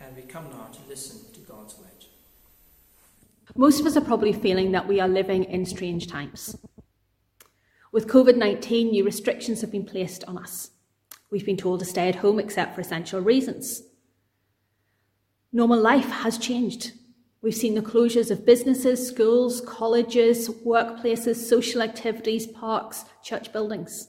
And 0.00 0.16
we 0.16 0.22
come 0.22 0.50
now 0.50 0.66
to 0.72 0.88
listen 0.88 1.32
to 1.32 1.38
God's 1.48 1.78
word. 1.78 2.06
Most 3.54 3.78
of 3.78 3.86
us 3.86 3.96
are 3.96 4.00
probably 4.00 4.32
feeling 4.32 4.72
that 4.72 4.88
we 4.88 4.98
are 4.98 5.06
living 5.06 5.44
in 5.44 5.64
strange 5.64 6.08
times. 6.08 6.56
With 7.92 8.08
COVID 8.08 8.36
19, 8.36 8.90
new 8.90 9.04
restrictions 9.04 9.60
have 9.60 9.70
been 9.70 9.86
placed 9.86 10.24
on 10.24 10.36
us. 10.36 10.72
We've 11.30 11.46
been 11.46 11.56
told 11.56 11.78
to 11.78 11.86
stay 11.86 12.08
at 12.08 12.16
home 12.16 12.40
except 12.40 12.74
for 12.74 12.80
essential 12.80 13.20
reasons. 13.20 13.84
Normal 15.52 15.80
life 15.80 16.10
has 16.10 16.36
changed. 16.36 16.94
We've 17.42 17.54
seen 17.54 17.74
the 17.74 17.80
closures 17.80 18.30
of 18.30 18.44
businesses, 18.44 19.06
schools, 19.06 19.62
colleges, 19.62 20.48
workplaces, 20.48 21.36
social 21.36 21.80
activities, 21.80 22.46
parks, 22.46 23.06
church 23.22 23.50
buildings. 23.52 24.08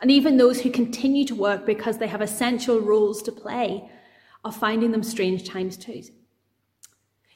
And 0.00 0.10
even 0.10 0.36
those 0.36 0.60
who 0.60 0.70
continue 0.70 1.24
to 1.24 1.34
work 1.34 1.66
because 1.66 1.98
they 1.98 2.06
have 2.06 2.20
essential 2.20 2.78
roles 2.78 3.20
to 3.22 3.32
play 3.32 3.90
are 4.44 4.52
finding 4.52 4.92
them 4.92 5.02
strange 5.02 5.48
times 5.48 5.76
too. 5.76 6.04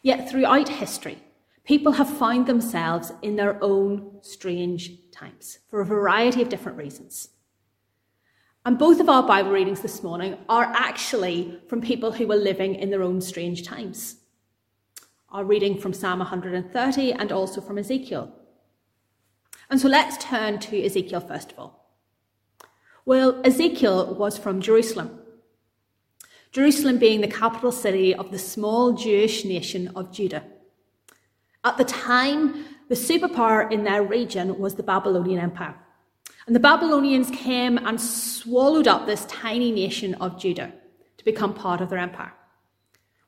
Yet 0.00 0.30
throughout 0.30 0.68
history, 0.68 1.18
people 1.64 1.92
have 1.92 2.08
found 2.08 2.46
themselves 2.46 3.12
in 3.20 3.34
their 3.34 3.62
own 3.62 4.18
strange 4.20 4.92
times 5.10 5.58
for 5.68 5.80
a 5.80 5.86
variety 5.86 6.40
of 6.40 6.48
different 6.48 6.78
reasons. 6.78 7.30
And 8.64 8.78
both 8.78 9.00
of 9.00 9.08
our 9.08 9.24
Bible 9.24 9.50
readings 9.50 9.80
this 9.80 10.04
morning 10.04 10.38
are 10.48 10.64
actually 10.64 11.60
from 11.68 11.80
people 11.80 12.12
who 12.12 12.28
were 12.28 12.36
living 12.36 12.76
in 12.76 12.90
their 12.90 13.02
own 13.02 13.20
strange 13.20 13.64
times. 13.64 14.21
Our 15.32 15.44
reading 15.44 15.78
from 15.78 15.94
Psalm 15.94 16.18
130 16.18 17.12
and 17.12 17.32
also 17.32 17.62
from 17.62 17.78
Ezekiel. 17.78 18.30
And 19.70 19.80
so 19.80 19.88
let's 19.88 20.22
turn 20.22 20.58
to 20.58 20.84
Ezekiel 20.84 21.20
first 21.20 21.52
of 21.52 21.58
all. 21.58 21.96
Well, 23.06 23.40
Ezekiel 23.42 24.14
was 24.14 24.36
from 24.36 24.60
Jerusalem. 24.60 25.18
Jerusalem 26.50 26.98
being 26.98 27.22
the 27.22 27.28
capital 27.28 27.72
city 27.72 28.14
of 28.14 28.30
the 28.30 28.38
small 28.38 28.92
Jewish 28.92 29.46
nation 29.46 29.90
of 29.96 30.12
Judah. 30.12 30.44
At 31.64 31.78
the 31.78 31.84
time, 31.84 32.66
the 32.90 32.94
superpower 32.94 33.72
in 33.72 33.84
their 33.84 34.02
region 34.02 34.58
was 34.58 34.74
the 34.74 34.82
Babylonian 34.82 35.40
Empire. 35.40 35.74
And 36.46 36.54
the 36.54 36.60
Babylonians 36.60 37.30
came 37.30 37.78
and 37.78 37.98
swallowed 37.98 38.86
up 38.86 39.06
this 39.06 39.24
tiny 39.26 39.72
nation 39.72 40.12
of 40.14 40.38
Judah 40.38 40.74
to 41.16 41.24
become 41.24 41.54
part 41.54 41.80
of 41.80 41.88
their 41.88 41.98
empire. 41.98 42.34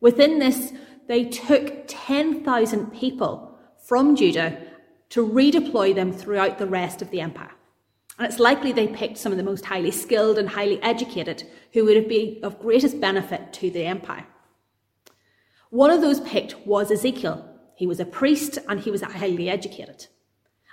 Within 0.01 0.39
this, 0.39 0.75
they 1.07 1.25
took 1.25 1.85
10,000 1.87 2.93
people 2.93 3.59
from 3.87 4.17
Judah 4.17 4.59
to 5.11 5.27
redeploy 5.27 5.95
them 5.95 6.13
throughout 6.13 6.59
the 6.59 6.67
rest 6.67 7.03
of 7.03 7.11
the 7.11 7.21
empire. 7.21 7.53
And 8.19 8.27
it's 8.27 8.39
likely 8.39 8.73
they 8.73 8.89
picked 8.89 9.19
some 9.19 9.33
of 9.33 9.39
the 9.39 9.45
most 9.45 9.65
highly 9.65 9.91
skilled 9.91 10.39
and 10.39 10.49
highly 10.49 10.81
educated 10.83 11.45
who 11.73 11.85
would 11.85 11.97
have 11.97 12.09
been 12.09 12.39
of 12.43 12.61
greatest 12.61 13.01
benefit 13.01 13.53
to 13.55 13.71
the 13.71 13.85
empire. 13.85 14.27
One 15.71 15.91
of 15.91 16.01
those 16.01 16.21
picked 16.21 16.67
was 16.67 16.91
Ezekiel. 16.91 17.49
He 17.75 17.87
was 17.87 17.99
a 17.99 18.05
priest 18.05 18.59
and 18.69 18.79
he 18.79 18.91
was 18.91 19.03
highly 19.03 19.51
educated. 19.51 20.07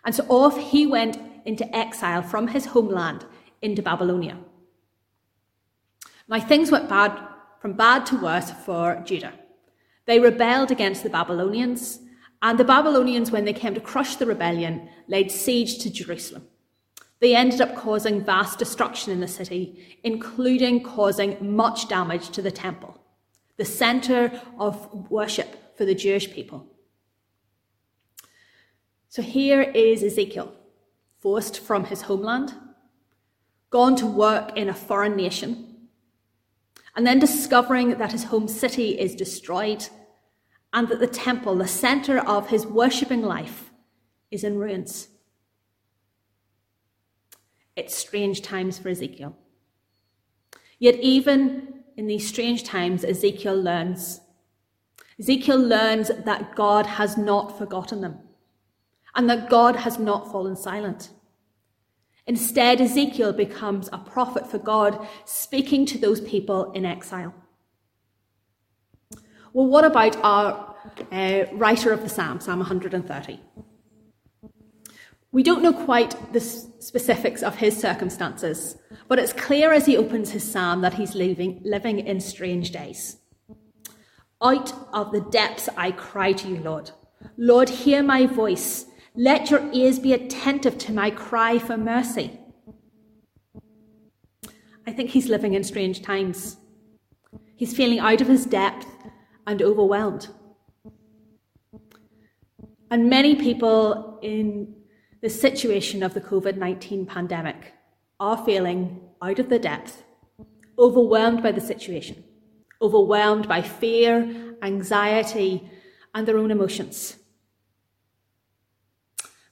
And 0.05 0.13
so 0.13 0.23
off 0.29 0.57
he 0.57 0.85
went 0.85 1.19
into 1.45 1.75
exile 1.75 2.21
from 2.21 2.47
his 2.47 2.67
homeland 2.67 3.25
into 3.61 3.81
Babylonia. 3.81 4.37
Now 6.27 6.39
things 6.39 6.71
went 6.71 6.87
bad 6.87 7.19
from 7.59 7.73
bad 7.73 8.05
to 8.07 8.17
worse 8.17 8.51
for 8.51 9.01
Judah. 9.03 9.33
They 10.05 10.19
rebelled 10.19 10.71
against 10.71 11.03
the 11.03 11.09
Babylonians, 11.09 11.99
and 12.41 12.57
the 12.57 12.63
Babylonians, 12.63 13.31
when 13.31 13.45
they 13.45 13.53
came 13.53 13.75
to 13.75 13.79
crush 13.79 14.15
the 14.15 14.25
rebellion, 14.25 14.89
laid 15.07 15.31
siege 15.31 15.77
to 15.79 15.91
Jerusalem. 15.91 16.47
They 17.19 17.35
ended 17.35 17.61
up 17.61 17.75
causing 17.75 18.23
vast 18.23 18.57
destruction 18.57 19.11
in 19.11 19.19
the 19.19 19.27
city, 19.27 19.99
including 20.03 20.81
causing 20.81 21.55
much 21.55 21.87
damage 21.87 22.29
to 22.31 22.41
the 22.41 22.49
temple, 22.49 22.99
the 23.57 23.65
center 23.65 24.41
of 24.57 25.11
worship 25.11 25.77
for 25.77 25.85
the 25.85 25.93
Jewish 25.93 26.31
people. 26.31 26.65
So 29.09 29.21
here 29.21 29.61
is 29.61 30.03
Ezekiel 30.03 30.51
forced 31.19 31.59
from 31.59 31.85
his 31.85 32.01
homeland, 32.01 32.53
gone 33.69 33.95
to 33.97 34.07
work 34.07 34.57
in 34.57 34.67
a 34.67 34.73
foreign 34.73 35.15
nation, 35.15 35.70
and 36.95 37.05
then 37.07 37.19
discovering 37.19 37.97
that 37.97 38.11
his 38.11 38.25
home 38.25 38.47
city 38.47 38.99
is 38.99 39.15
destroyed 39.15 39.87
and 40.73 40.87
that 40.89 40.99
the 40.99 41.07
temple, 41.07 41.55
the 41.55 41.67
center 41.67 42.19
of 42.19 42.49
his 42.49 42.65
worshipping 42.65 43.21
life, 43.21 43.71
is 44.29 44.43
in 44.43 44.57
ruins. 44.57 45.09
It's 47.75 47.95
strange 47.95 48.41
times 48.41 48.79
for 48.79 48.89
Ezekiel. 48.89 49.35
Yet, 50.79 50.95
even 50.95 51.83
in 51.95 52.07
these 52.07 52.27
strange 52.27 52.63
times, 52.63 53.03
Ezekiel 53.03 53.55
learns. 53.55 54.21
Ezekiel 55.19 55.59
learns 55.59 56.09
that 56.25 56.55
God 56.55 56.85
has 56.85 57.17
not 57.17 57.57
forgotten 57.57 58.01
them 58.01 58.19
and 59.15 59.29
that 59.29 59.49
God 59.49 59.75
has 59.75 59.99
not 59.99 60.31
fallen 60.31 60.55
silent. 60.55 61.09
Instead, 62.27 62.79
Ezekiel 62.79 63.33
becomes 63.33 63.89
a 63.91 63.97
prophet 63.97 64.49
for 64.49 64.59
God, 64.59 65.07
speaking 65.25 65.85
to 65.87 65.97
those 65.97 66.21
people 66.21 66.71
in 66.71 66.85
exile. 66.85 67.33
Well, 69.53 69.67
what 69.67 69.83
about 69.83 70.15
our 70.17 70.75
uh, 71.11 71.45
writer 71.53 71.91
of 71.91 72.03
the 72.03 72.09
Psalm, 72.09 72.39
Psalm 72.39 72.59
130? 72.59 73.39
We 75.33 75.43
don't 75.43 75.63
know 75.63 75.73
quite 75.73 76.33
the 76.33 76.41
specifics 76.41 77.41
of 77.41 77.55
his 77.55 77.77
circumstances, 77.77 78.77
but 79.07 79.17
it's 79.17 79.33
clear 79.33 79.71
as 79.71 79.85
he 79.85 79.97
opens 79.97 80.31
his 80.31 80.49
psalm 80.49 80.81
that 80.81 80.95
he's 80.95 81.15
living, 81.15 81.61
living 81.63 81.99
in 81.99 82.19
strange 82.19 82.71
days. 82.71 83.17
Out 84.41 84.73
of 84.93 85.11
the 85.11 85.21
depths 85.21 85.69
I 85.77 85.91
cry 85.91 86.33
to 86.33 86.47
you, 86.49 86.57
Lord. 86.57 86.91
Lord, 87.37 87.69
hear 87.69 88.03
my 88.03 88.25
voice. 88.25 88.85
Let 89.15 89.51
your 89.51 89.69
ears 89.73 89.99
be 89.99 90.13
attentive 90.13 90.77
to 90.79 90.93
my 90.93 91.11
cry 91.11 91.59
for 91.59 91.75
mercy. 91.75 92.39
I 94.87 94.93
think 94.93 95.09
he's 95.09 95.27
living 95.27 95.53
in 95.53 95.63
strange 95.65 96.01
times. 96.01 96.57
He's 97.57 97.75
feeling 97.75 97.99
out 97.99 98.21
of 98.21 98.27
his 98.27 98.45
depth 98.45 98.87
and 99.45 99.61
overwhelmed. 99.61 100.29
And 102.89 103.09
many 103.09 103.35
people 103.35 104.17
in 104.21 104.75
the 105.21 105.29
situation 105.29 106.03
of 106.03 106.13
the 106.13 106.21
COVID 106.21 106.55
19 106.55 107.05
pandemic 107.05 107.73
are 108.19 108.43
feeling 108.45 109.01
out 109.21 109.39
of 109.39 109.49
the 109.49 109.59
depth, 109.59 110.03
overwhelmed 110.79 111.43
by 111.43 111.51
the 111.51 111.61
situation, 111.61 112.23
overwhelmed 112.81 113.47
by 113.47 113.61
fear, 113.61 114.55
anxiety, 114.61 115.69
and 116.15 116.27
their 116.27 116.37
own 116.37 116.49
emotions. 116.49 117.17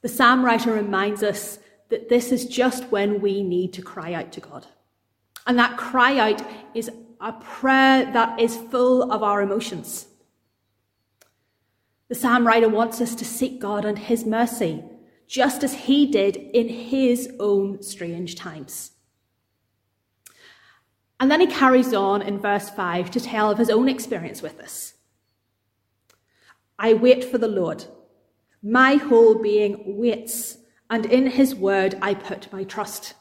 The 0.01 0.09
psalm 0.09 0.45
writer 0.45 0.73
reminds 0.73 1.23
us 1.23 1.59
that 1.89 2.09
this 2.09 2.31
is 2.31 2.45
just 2.45 2.85
when 2.85 3.21
we 3.21 3.43
need 3.43 3.73
to 3.73 3.81
cry 3.81 4.13
out 4.13 4.31
to 4.33 4.39
God. 4.39 4.67
And 5.45 5.57
that 5.57 5.77
cry 5.77 6.17
out 6.17 6.41
is 6.73 6.89
a 7.19 7.33
prayer 7.33 8.11
that 8.13 8.39
is 8.39 8.55
full 8.55 9.11
of 9.11 9.23
our 9.23 9.41
emotions. 9.41 10.07
The 12.07 12.15
psalm 12.15 12.47
writer 12.47 12.69
wants 12.69 13.01
us 13.01 13.13
to 13.15 13.25
seek 13.25 13.59
God 13.59 13.85
and 13.85 13.99
his 13.99 14.25
mercy, 14.25 14.83
just 15.27 15.63
as 15.63 15.73
he 15.73 16.07
did 16.07 16.35
in 16.37 16.67
his 16.67 17.31
own 17.39 17.83
strange 17.83 18.35
times. 18.35 18.91
And 21.19 21.29
then 21.29 21.41
he 21.41 21.47
carries 21.47 21.93
on 21.93 22.21
in 22.21 22.39
verse 22.39 22.69
5 22.69 23.11
to 23.11 23.19
tell 23.19 23.51
of 23.51 23.57
his 23.57 23.69
own 23.69 23.89
experience 23.89 24.41
with 24.41 24.57
this. 24.57 24.93
I 26.79 26.93
wait 26.93 27.25
for 27.25 27.37
the 27.37 27.47
Lord. 27.47 27.85
My 28.61 28.95
whole 28.95 29.35
being 29.35 29.97
waits, 29.97 30.57
and 30.89 31.05
in 31.05 31.27
his 31.27 31.55
word 31.55 31.97
I 32.01 32.13
put 32.13 32.51
my 32.51 32.63
trust. 32.63 33.13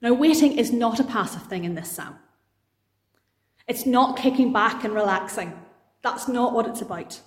Now, 0.00 0.12
waiting 0.12 0.56
is 0.56 0.72
not 0.72 1.00
a 1.00 1.04
passive 1.04 1.42
thing 1.42 1.64
in 1.64 1.74
this 1.74 1.90
psalm. 1.90 2.16
It's 3.66 3.84
not 3.84 4.16
kicking 4.16 4.52
back 4.52 4.84
and 4.84 4.94
relaxing. 4.94 5.52
That's 6.02 6.28
not 6.28 6.52
what 6.52 6.66
it's 6.66 6.80
about. 6.80 7.20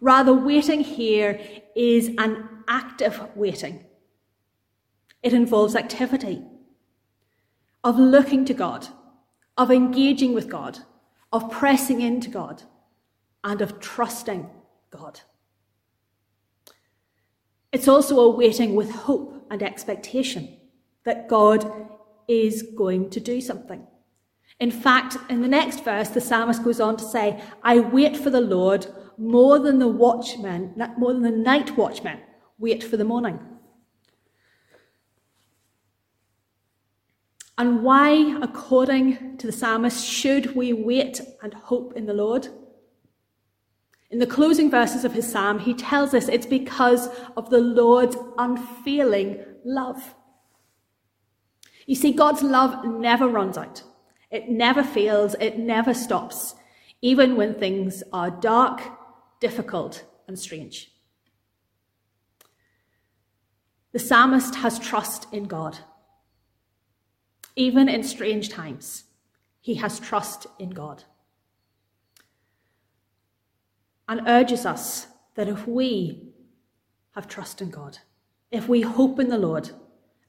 Rather, 0.00 0.32
waiting 0.32 0.80
here 0.80 1.38
is 1.76 2.08
an 2.16 2.48
active 2.66 3.20
waiting. 3.36 3.84
It 5.22 5.34
involves 5.34 5.76
activity 5.76 6.42
of 7.84 7.98
looking 7.98 8.46
to 8.46 8.54
God, 8.54 8.88
of 9.58 9.70
engaging 9.70 10.32
with 10.32 10.48
God, 10.48 10.78
of 11.32 11.50
pressing 11.50 12.00
into 12.00 12.30
God, 12.30 12.62
and 13.44 13.60
of 13.60 13.78
trusting 13.78 14.48
God. 14.90 15.20
It's 17.72 17.88
also 17.88 18.18
a 18.20 18.30
waiting 18.30 18.74
with 18.74 18.90
hope 18.90 19.46
and 19.50 19.62
expectation 19.62 20.58
that 21.04 21.28
God 21.28 21.70
is 22.28 22.62
going 22.76 23.10
to 23.10 23.20
do 23.20 23.40
something. 23.40 23.86
In 24.58 24.70
fact, 24.70 25.16
in 25.30 25.40
the 25.40 25.48
next 25.48 25.84
verse, 25.84 26.08
the 26.08 26.20
psalmist 26.20 26.62
goes 26.62 26.80
on 26.80 26.96
to 26.96 27.04
say, 27.04 27.42
I 27.62 27.80
wait 27.80 28.16
for 28.16 28.30
the 28.30 28.40
Lord, 28.40 28.86
more 29.16 29.58
than 29.58 29.78
the 29.78 29.88
watchmen, 29.88 30.74
more 30.98 31.12
than 31.12 31.22
the 31.22 31.30
night 31.30 31.76
watchmen 31.76 32.18
wait 32.60 32.84
for 32.84 32.96
the 32.96 33.04
morning. 33.04 33.40
And 37.56 37.82
why, 37.82 38.38
according 38.42 39.38
to 39.38 39.46
the 39.46 39.52
psalmist, 39.52 40.06
should 40.06 40.54
we 40.54 40.72
wait 40.72 41.20
and 41.42 41.52
hope 41.52 41.94
in 41.96 42.06
the 42.06 42.14
Lord? 42.14 42.48
In 44.10 44.18
the 44.18 44.26
closing 44.26 44.70
verses 44.70 45.04
of 45.04 45.12
his 45.12 45.30
psalm, 45.30 45.60
he 45.60 45.72
tells 45.72 46.14
us 46.14 46.28
it's 46.28 46.46
because 46.46 47.08
of 47.36 47.48
the 47.50 47.60
Lord's 47.60 48.16
unfailing 48.38 49.44
love. 49.64 50.14
You 51.86 51.94
see, 51.94 52.12
God's 52.12 52.42
love 52.42 52.84
never 52.84 53.28
runs 53.28 53.56
out. 53.56 53.82
It 54.30 54.48
never 54.48 54.82
fails. 54.82 55.36
It 55.40 55.58
never 55.58 55.94
stops, 55.94 56.54
even 57.00 57.36
when 57.36 57.54
things 57.54 58.02
are 58.12 58.30
dark, 58.30 58.80
difficult, 59.40 60.04
and 60.26 60.38
strange. 60.38 60.92
The 63.92 63.98
psalmist 63.98 64.56
has 64.56 64.78
trust 64.78 65.26
in 65.32 65.44
God. 65.44 65.78
Even 67.56 67.88
in 67.88 68.02
strange 68.04 68.48
times, 68.48 69.04
he 69.60 69.74
has 69.76 69.98
trust 69.98 70.46
in 70.58 70.70
God. 70.70 71.04
And 74.10 74.22
urges 74.26 74.66
us 74.66 75.06
that 75.36 75.48
if 75.48 75.68
we 75.68 76.32
have 77.12 77.28
trust 77.28 77.62
in 77.62 77.70
God, 77.70 77.98
if 78.50 78.68
we 78.68 78.80
hope 78.80 79.20
in 79.20 79.28
the 79.28 79.38
Lord, 79.38 79.70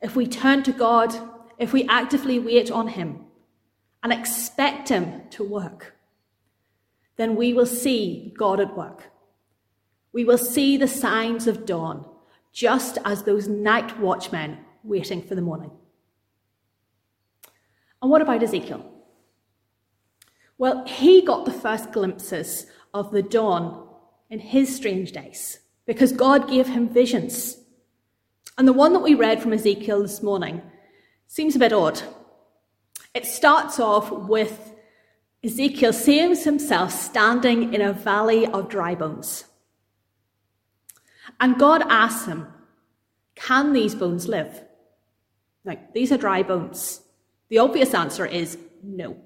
if 0.02 0.16
we 0.16 0.28
turn 0.28 0.62
to 0.64 0.72
God, 0.72 1.16
if 1.58 1.74
we 1.74 1.88
actively 1.88 2.38
wait 2.38 2.70
on 2.70 2.90
Him 2.90 3.26
and 4.04 4.14
expect 4.14 4.90
Him 4.90 5.24
to 5.32 5.44
work, 5.44 5.96
then 7.16 7.36
we 7.36 7.54
will 7.54 7.66
see 7.66 8.32
God 8.38 8.60
at 8.60 8.78
work. 8.78 9.10
We 10.14 10.26
will 10.26 10.38
see 10.38 10.78
the 10.78 10.88
signs 10.88 11.48
of 11.48 11.66
dawn, 11.66 12.06
just 12.54 13.00
as 13.04 13.24
those 13.24 13.48
night 13.48 14.00
watchmen 14.00 14.60
waiting 14.84 15.24
for 15.24 15.34
the 15.34 15.42
morning. 15.42 15.72
And 18.00 18.12
what 18.12 18.22
about 18.22 18.44
Ezekiel? 18.44 18.86
Well, 20.60 20.86
he 20.86 21.24
got 21.24 21.46
the 21.46 21.52
first 21.52 21.92
glimpses 21.92 22.68
of 22.94 23.12
the 23.12 23.24
dawn 23.24 23.88
in 24.30 24.40
his 24.40 24.76
strange 24.76 25.12
days 25.12 25.60
because 25.86 26.12
God 26.12 26.50
gave 26.50 26.68
him 26.68 26.90
visions. 26.90 27.58
And 28.58 28.68
the 28.68 28.74
one 28.74 28.94
that 28.94 29.00
we 29.00 29.16
read 29.16 29.42
from 29.42 29.54
Ezekiel 29.54 30.02
this 30.02 30.22
morning 30.22 30.62
seems 31.28 31.56
a 31.56 31.60
bit 31.60 31.74
odd. 31.74 32.02
It 33.14 33.26
starts 33.26 33.80
off 33.80 34.12
with 34.12 34.74
Ezekiel 35.44 35.94
seeing 35.94 36.36
himself 36.36 36.92
standing 36.92 37.74
in 37.74 37.82
a 37.82 37.94
valley 37.94 38.46
of 38.46 38.70
dry 38.70 38.96
bones. 38.96 39.46
And 41.40 41.58
God 41.58 41.82
asks 41.90 42.28
him, 42.28 42.48
Can 43.36 43.74
these 43.74 43.96
bones 43.96 44.28
live? 44.28 44.64
Now, 45.66 45.78
these 45.94 46.12
are 46.12 46.18
dry 46.18 46.44
bones. 46.44 47.02
The 47.50 47.58
obvious 47.58 47.94
answer 47.94 48.26
is 48.26 48.58
no. 48.84 49.18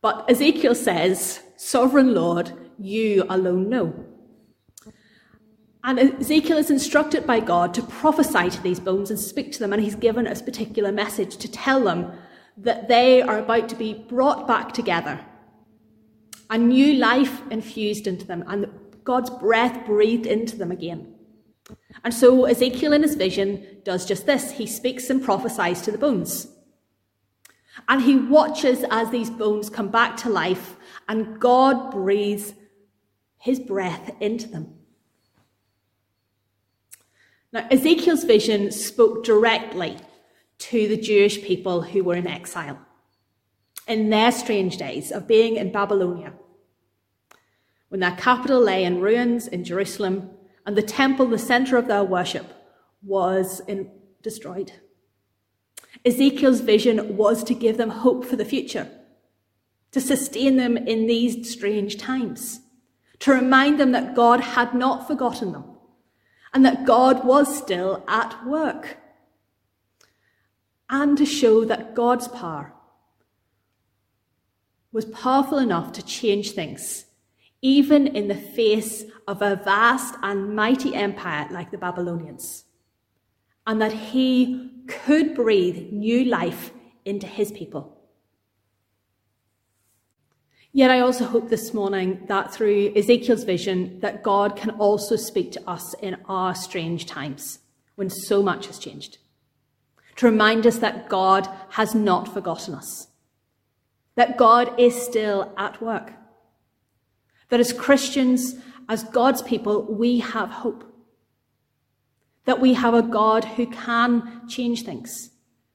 But 0.00 0.24
Ezekiel 0.30 0.74
says, 0.74 1.40
Sovereign 1.62 2.14
Lord, 2.14 2.52
you 2.78 3.26
alone 3.28 3.68
know. 3.68 3.92
And 5.84 5.98
Ezekiel 5.98 6.56
is 6.56 6.70
instructed 6.70 7.26
by 7.26 7.40
God 7.40 7.74
to 7.74 7.82
prophesy 7.82 8.48
to 8.48 8.62
these 8.62 8.80
bones 8.80 9.10
and 9.10 9.20
speak 9.20 9.52
to 9.52 9.58
them, 9.58 9.74
and 9.74 9.82
he's 9.82 9.94
given 9.94 10.26
a 10.26 10.34
particular 10.34 10.90
message 10.90 11.36
to 11.36 11.52
tell 11.52 11.84
them 11.84 12.12
that 12.56 12.88
they 12.88 13.20
are 13.20 13.38
about 13.38 13.68
to 13.68 13.76
be 13.76 13.92
brought 13.92 14.48
back 14.48 14.72
together, 14.72 15.20
a 16.48 16.56
new 16.56 16.94
life 16.94 17.42
infused 17.50 18.06
into 18.06 18.26
them, 18.26 18.42
and 18.46 18.66
God's 19.04 19.28
breath 19.28 19.84
breathed 19.84 20.24
into 20.24 20.56
them 20.56 20.72
again. 20.72 21.14
And 22.02 22.14
so 22.14 22.46
Ezekiel 22.46 22.94
in 22.94 23.02
his 23.02 23.16
vision 23.16 23.82
does 23.84 24.06
just 24.06 24.24
this. 24.24 24.52
He 24.52 24.66
speaks 24.66 25.10
and 25.10 25.22
prophesies 25.22 25.82
to 25.82 25.92
the 25.92 25.98
bones. 25.98 26.48
And 27.86 28.02
he 28.02 28.16
watches 28.16 28.82
as 28.90 29.10
these 29.10 29.30
bones 29.30 29.68
come 29.68 29.88
back 29.88 30.16
to 30.18 30.30
life 30.30 30.76
and 31.10 31.40
God 31.40 31.90
breathes 31.90 32.54
his 33.36 33.58
breath 33.58 34.12
into 34.20 34.46
them. 34.46 34.74
Now, 37.52 37.66
Ezekiel's 37.68 38.22
vision 38.22 38.70
spoke 38.70 39.24
directly 39.24 39.98
to 40.58 40.86
the 40.86 40.96
Jewish 40.96 41.42
people 41.42 41.82
who 41.82 42.04
were 42.04 42.14
in 42.14 42.28
exile 42.28 42.78
in 43.88 44.10
their 44.10 44.30
strange 44.30 44.76
days 44.76 45.10
of 45.10 45.26
being 45.26 45.56
in 45.56 45.72
Babylonia, 45.72 46.32
when 47.88 47.98
their 47.98 48.14
capital 48.14 48.60
lay 48.60 48.84
in 48.84 49.00
ruins 49.00 49.48
in 49.48 49.64
Jerusalem 49.64 50.30
and 50.64 50.76
the 50.76 50.82
temple, 50.82 51.26
the 51.26 51.38
center 51.38 51.76
of 51.76 51.88
their 51.88 52.04
worship, 52.04 52.46
was 53.02 53.60
in, 53.66 53.90
destroyed. 54.22 54.70
Ezekiel's 56.04 56.60
vision 56.60 57.16
was 57.16 57.42
to 57.42 57.54
give 57.54 57.78
them 57.78 57.90
hope 57.90 58.24
for 58.24 58.36
the 58.36 58.44
future, 58.44 58.88
to 59.92 60.00
sustain 60.00 60.56
them 60.56 60.76
in 60.76 61.06
these 61.06 61.50
strange 61.50 61.96
times, 61.96 62.60
to 63.18 63.32
remind 63.32 63.78
them 63.78 63.92
that 63.92 64.14
God 64.14 64.40
had 64.40 64.74
not 64.74 65.06
forgotten 65.06 65.52
them 65.52 65.64
and 66.52 66.64
that 66.64 66.84
God 66.84 67.24
was 67.24 67.56
still 67.56 68.04
at 68.08 68.46
work, 68.46 68.98
and 70.88 71.16
to 71.16 71.24
show 71.24 71.64
that 71.64 71.94
God's 71.94 72.26
power 72.26 72.72
was 74.92 75.04
powerful 75.04 75.58
enough 75.58 75.92
to 75.92 76.04
change 76.04 76.50
things, 76.50 77.04
even 77.62 78.08
in 78.08 78.26
the 78.26 78.34
face 78.34 79.04
of 79.28 79.40
a 79.40 79.54
vast 79.54 80.16
and 80.22 80.56
mighty 80.56 80.94
empire 80.94 81.46
like 81.52 81.70
the 81.70 81.78
Babylonians, 81.78 82.64
and 83.66 83.80
that 83.80 83.92
he 83.92 84.84
could 84.88 85.36
breathe 85.36 85.92
new 85.92 86.24
life 86.24 86.72
into 87.04 87.28
his 87.28 87.52
people. 87.52 87.99
Yet 90.72 90.90
I 90.90 91.00
also 91.00 91.24
hope 91.24 91.48
this 91.48 91.74
morning 91.74 92.22
that 92.28 92.54
through 92.54 92.92
Ezekiel's 92.94 93.44
vision 93.44 93.98
that 94.00 94.22
God 94.22 94.56
can 94.56 94.70
also 94.70 95.16
speak 95.16 95.52
to 95.52 95.68
us 95.68 95.94
in 95.94 96.16
our 96.26 96.54
strange 96.54 97.06
times 97.06 97.58
when 97.96 98.08
so 98.08 98.42
much 98.42 98.66
has 98.66 98.78
changed. 98.78 99.18
To 100.16 100.26
remind 100.26 100.66
us 100.66 100.78
that 100.78 101.08
God 101.08 101.48
has 101.70 101.94
not 101.94 102.32
forgotten 102.32 102.74
us. 102.74 103.08
That 104.14 104.36
God 104.36 104.78
is 104.78 104.94
still 104.94 105.52
at 105.56 105.80
work. 105.82 106.12
That 107.48 107.60
as 107.60 107.72
Christians, 107.72 108.54
as 108.88 109.02
God's 109.02 109.42
people, 109.42 109.82
we 109.92 110.20
have 110.20 110.50
hope 110.50 110.90
that 112.50 112.60
we 112.60 112.74
have 112.74 112.94
a 112.94 113.02
God 113.02 113.44
who 113.44 113.64
can 113.66 114.48
change 114.48 114.82
things. 114.82 115.30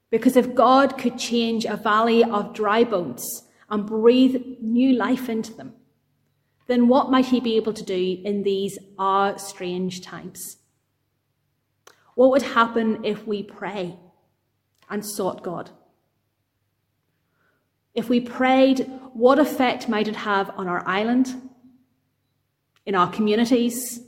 Because 0.10 0.36
if 0.36 0.54
God 0.54 0.98
could 0.98 1.18
change 1.18 1.64
a 1.64 1.78
valley 1.78 2.22
of 2.24 2.54
dry 2.54 2.84
bones 2.84 3.44
and 3.70 3.86
breathe 3.86 4.58
new 4.62 4.94
life 4.94 5.30
into 5.30 5.54
them, 5.54 5.74
then 6.68 6.88
what 6.88 7.12
might 7.12 7.28
he 7.28 7.40
be 7.40 7.58
able 7.58 7.74
to 7.74 7.84
do 7.84 8.22
in 8.24 8.44
these 8.44 8.78
our 8.98 9.38
strange 9.38 10.02
times? 10.02 10.58
What 12.16 12.32
would 12.32 12.42
happen 12.42 13.04
if 13.04 13.28
we 13.28 13.44
pray 13.44 13.98
and 14.90 15.06
sought 15.06 15.44
God? 15.44 15.70
If 17.94 18.10
we 18.10 18.20
prayed, 18.20 18.90
what 19.14 19.40
effect 19.40 19.88
might 19.88 20.08
it 20.08 20.16
have 20.16 20.52
on 20.58 20.68
our 20.68 20.86
island, 20.88 21.50
in 22.86 22.96
our 22.96 23.12
communities, 23.12 24.02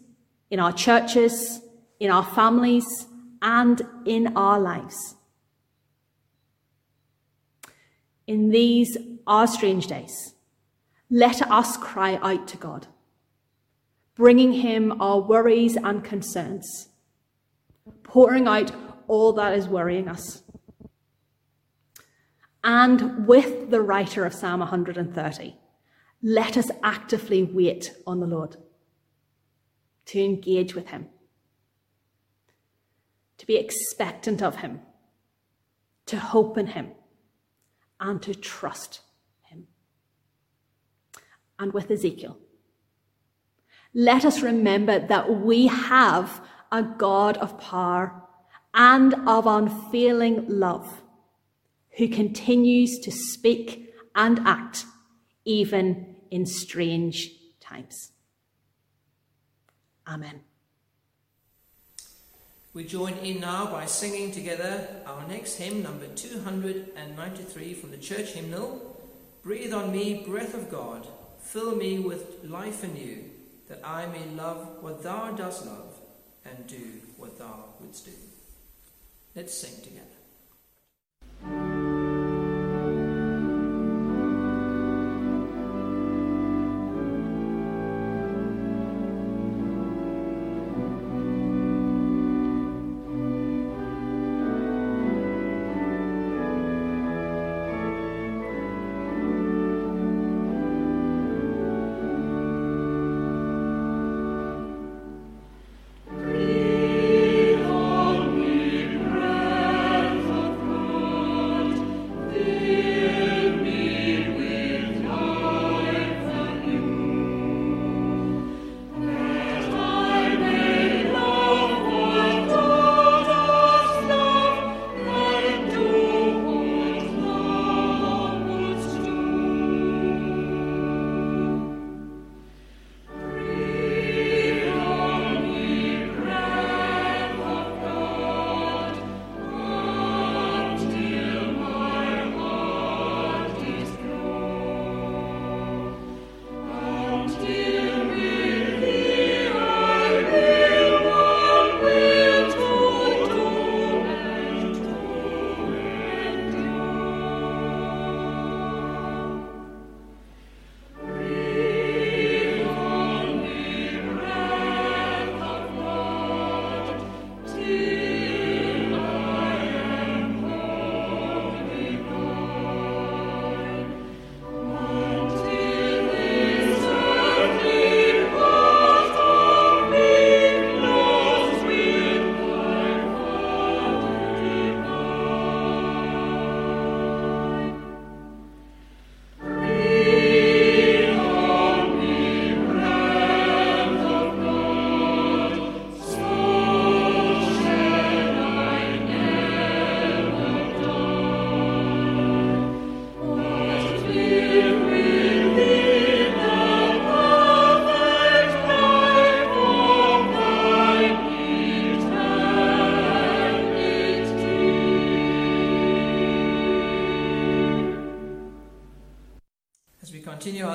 in 0.49 0.59
our 0.59 0.71
churches, 0.71 1.61
in 1.99 2.11
our 2.11 2.23
families, 2.23 2.85
and 3.41 3.81
in 4.05 4.35
our 4.35 4.59
lives. 4.59 5.15
In 8.25 8.49
these, 8.49 8.97
our 9.27 9.47
strange 9.47 9.87
days, 9.87 10.33
let 11.09 11.41
us 11.51 11.77
cry 11.77 12.15
out 12.21 12.47
to 12.49 12.57
God, 12.57 12.87
bringing 14.15 14.53
Him 14.53 15.01
our 15.01 15.19
worries 15.19 15.75
and 15.75 16.03
concerns, 16.03 16.89
pouring 18.03 18.47
out 18.47 18.71
all 19.07 19.33
that 19.33 19.57
is 19.57 19.67
worrying 19.67 20.07
us. 20.07 20.43
And 22.63 23.27
with 23.27 23.69
the 23.69 23.81
writer 23.81 24.25
of 24.25 24.33
Psalm 24.33 24.59
130, 24.59 25.55
let 26.21 26.57
us 26.57 26.71
actively 26.83 27.43
wait 27.43 27.93
on 28.05 28.19
the 28.19 28.27
Lord 28.27 28.57
to 30.07 30.23
engage 30.23 30.73
with 30.73 30.87
Him 30.87 31.07
to 33.37 33.45
be 33.45 33.57
expectant 33.57 34.41
of 34.41 34.57
Him, 34.57 34.81
to 36.07 36.17
hope 36.19 36.57
in 36.57 36.67
Him, 36.67 36.91
and 37.99 38.21
to 38.23 38.33
trust. 38.33 39.01
And 41.59 41.73
with 41.73 41.89
Ezekiel, 41.89 42.37
let 43.93 44.25
us 44.25 44.41
remember 44.41 44.99
that 44.99 45.41
we 45.41 45.67
have 45.67 46.41
a 46.71 46.83
God 46.83 47.37
of 47.37 47.59
power 47.59 48.21
and 48.73 49.13
of 49.27 49.47
unfailing 49.47 50.45
love 50.47 51.01
who 51.97 52.07
continues 52.07 52.99
to 52.99 53.11
speak 53.11 53.93
and 54.15 54.39
act 54.45 54.85
even 55.45 56.15
in 56.29 56.45
strange 56.45 57.31
times. 57.59 58.11
Amen. 60.07 60.41
We 62.73 62.83
join 62.83 63.13
in 63.13 63.39
now 63.39 63.65
by 63.71 63.85
singing 63.87 64.31
together 64.31 64.87
our 65.07 65.27
next 65.27 65.55
hymn, 65.55 65.81
number 65.81 66.05
293 66.07 67.73
from 67.73 67.89
the 67.89 67.97
church 67.97 68.33
hymnal. 68.33 69.01
Breathe 69.41 69.73
on 69.73 69.91
me, 69.91 70.23
breath 70.27 70.53
of 70.53 70.69
God, 70.69 71.07
fill 71.47 71.75
me 71.75 71.99
with 71.99 72.43
life 72.43 72.83
anew, 72.83 73.23
that 73.69 73.81
I 73.83 74.05
may 74.07 74.25
love 74.35 74.81
what 74.81 75.01
thou 75.01 75.31
dost 75.31 75.65
love 75.65 75.93
and 76.45 76.67
do 76.67 77.01
what 77.15 77.37
thou 77.39 77.65
wouldst 77.79 78.05
do. 78.05 78.11
Let's 79.35 79.53
sing 79.53 79.81
together. 79.83 80.16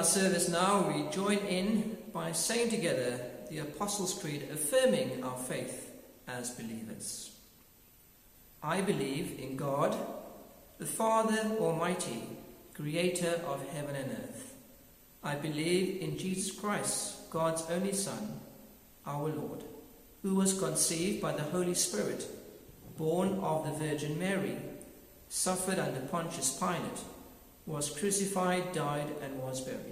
Our 0.02 0.08
service 0.08 0.48
now, 0.48 0.92
we 0.92 1.08
join 1.12 1.38
in 1.46 1.96
by 2.12 2.32
saying 2.32 2.70
together 2.70 3.20
the 3.48 3.58
Apostles' 3.58 4.14
Creed, 4.14 4.48
affirming 4.52 5.22
our 5.22 5.38
faith 5.38 5.92
as 6.26 6.50
believers. 6.50 7.30
I 8.60 8.80
believe 8.80 9.38
in 9.38 9.56
God, 9.56 9.96
the 10.78 10.86
Father 10.86 11.56
Almighty, 11.60 12.24
creator 12.74 13.40
of 13.46 13.64
heaven 13.68 13.94
and 13.94 14.10
earth. 14.10 14.54
I 15.22 15.36
believe 15.36 16.02
in 16.02 16.18
Jesus 16.18 16.50
Christ, 16.50 17.30
God's 17.30 17.62
only 17.70 17.92
Son, 17.92 18.40
our 19.06 19.28
Lord, 19.28 19.62
who 20.22 20.34
was 20.34 20.58
conceived 20.58 21.22
by 21.22 21.30
the 21.30 21.44
Holy 21.44 21.74
Spirit, 21.74 22.26
born 22.98 23.38
of 23.38 23.66
the 23.66 23.86
Virgin 23.86 24.18
Mary, 24.18 24.56
suffered 25.28 25.78
under 25.78 26.00
Pontius 26.00 26.58
Pilate 26.58 27.04
was 27.66 27.90
crucified, 27.90 28.72
died, 28.72 29.08
and 29.22 29.38
was 29.40 29.60
buried. 29.60 29.91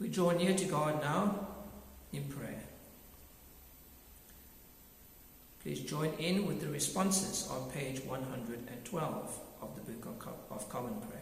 We 0.00 0.08
draw 0.08 0.30
near 0.30 0.54
to 0.54 0.64
God 0.64 1.02
now 1.02 1.46
in 2.12 2.24
prayer. 2.24 2.62
Please 5.62 5.80
join 5.80 6.10
in 6.18 6.46
with 6.46 6.62
the 6.62 6.68
responses 6.68 7.46
on 7.50 7.70
page 7.70 8.00
112 8.04 9.40
of 9.60 9.76
the 9.76 9.92
Book 9.92 10.26
of, 10.50 10.68
Common 10.70 10.94
Prayer. 11.02 11.20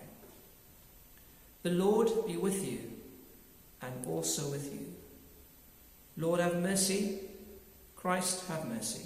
The 1.64 1.70
Lord 1.70 2.08
be 2.28 2.36
with 2.36 2.64
you 2.64 2.78
and 3.82 4.06
also 4.06 4.48
with 4.48 4.72
you. 4.72 4.94
Lord, 6.16 6.38
have 6.38 6.60
mercy. 6.62 7.18
Christ, 7.96 8.46
have 8.46 8.68
mercy. 8.68 9.02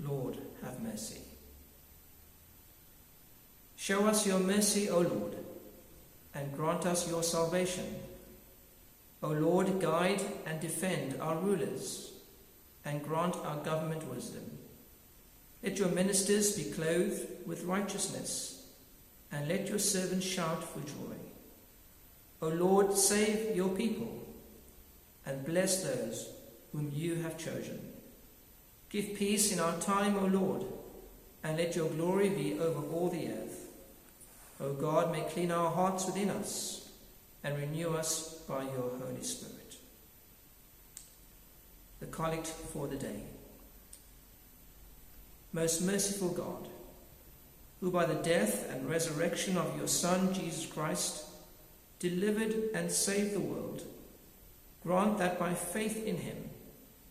Lord, 0.00 0.36
have 0.64 0.82
mercy. 0.82 1.20
Show 3.76 4.06
us 4.06 4.26
your 4.26 4.40
mercy, 4.40 4.90
O 4.90 4.98
Lord, 5.00 5.36
and 6.34 6.52
grant 6.56 6.86
us 6.86 7.08
your 7.08 7.22
salvation. 7.22 7.84
O 9.24 9.28
Lord, 9.28 9.80
guide 9.80 10.20
and 10.44 10.60
defend 10.60 11.18
our 11.18 11.36
rulers, 11.36 12.12
and 12.84 13.02
grant 13.02 13.34
our 13.36 13.56
government 13.56 14.06
wisdom. 14.06 14.58
Let 15.62 15.78
your 15.78 15.88
ministers 15.88 16.54
be 16.54 16.70
clothed 16.70 17.26
with 17.46 17.64
righteousness, 17.64 18.66
and 19.32 19.48
let 19.48 19.70
your 19.70 19.78
servants 19.78 20.26
shout 20.26 20.62
for 20.62 20.80
joy. 20.80 21.16
O 22.42 22.48
Lord, 22.48 22.92
save 22.92 23.56
your 23.56 23.70
people, 23.70 24.26
and 25.24 25.42
bless 25.46 25.82
those 25.82 26.28
whom 26.72 26.92
you 26.94 27.14
have 27.22 27.38
chosen. 27.38 27.80
Give 28.90 29.14
peace 29.16 29.50
in 29.50 29.58
our 29.58 29.78
time, 29.78 30.18
O 30.18 30.26
Lord, 30.26 30.66
and 31.42 31.56
let 31.56 31.74
your 31.74 31.88
glory 31.88 32.28
be 32.28 32.60
over 32.60 32.86
all 32.92 33.08
the 33.08 33.30
earth. 33.30 33.68
O 34.60 34.74
God, 34.74 35.10
may 35.10 35.22
clean 35.22 35.50
our 35.50 35.70
hearts 35.70 36.04
within 36.04 36.28
us 36.28 36.90
and 37.42 37.56
renew 37.56 37.94
us 37.94 38.33
by 38.46 38.62
your 38.62 38.90
Holy 39.02 39.22
Spirit. 39.22 39.76
The 42.00 42.06
Collect 42.06 42.46
for 42.46 42.86
the 42.86 42.96
Day. 42.96 43.22
Most 45.52 45.82
merciful 45.82 46.30
God, 46.30 46.68
who 47.80 47.90
by 47.90 48.06
the 48.06 48.14
death 48.14 48.70
and 48.70 48.88
resurrection 48.88 49.56
of 49.56 49.76
your 49.76 49.88
Son, 49.88 50.32
Jesus 50.34 50.66
Christ, 50.66 51.24
delivered 51.98 52.54
and 52.74 52.90
saved 52.90 53.34
the 53.34 53.40
world, 53.40 53.82
Grant 54.84 55.16
that 55.16 55.38
by 55.38 55.54
faith 55.54 56.04
in 56.04 56.18
him, 56.18 56.50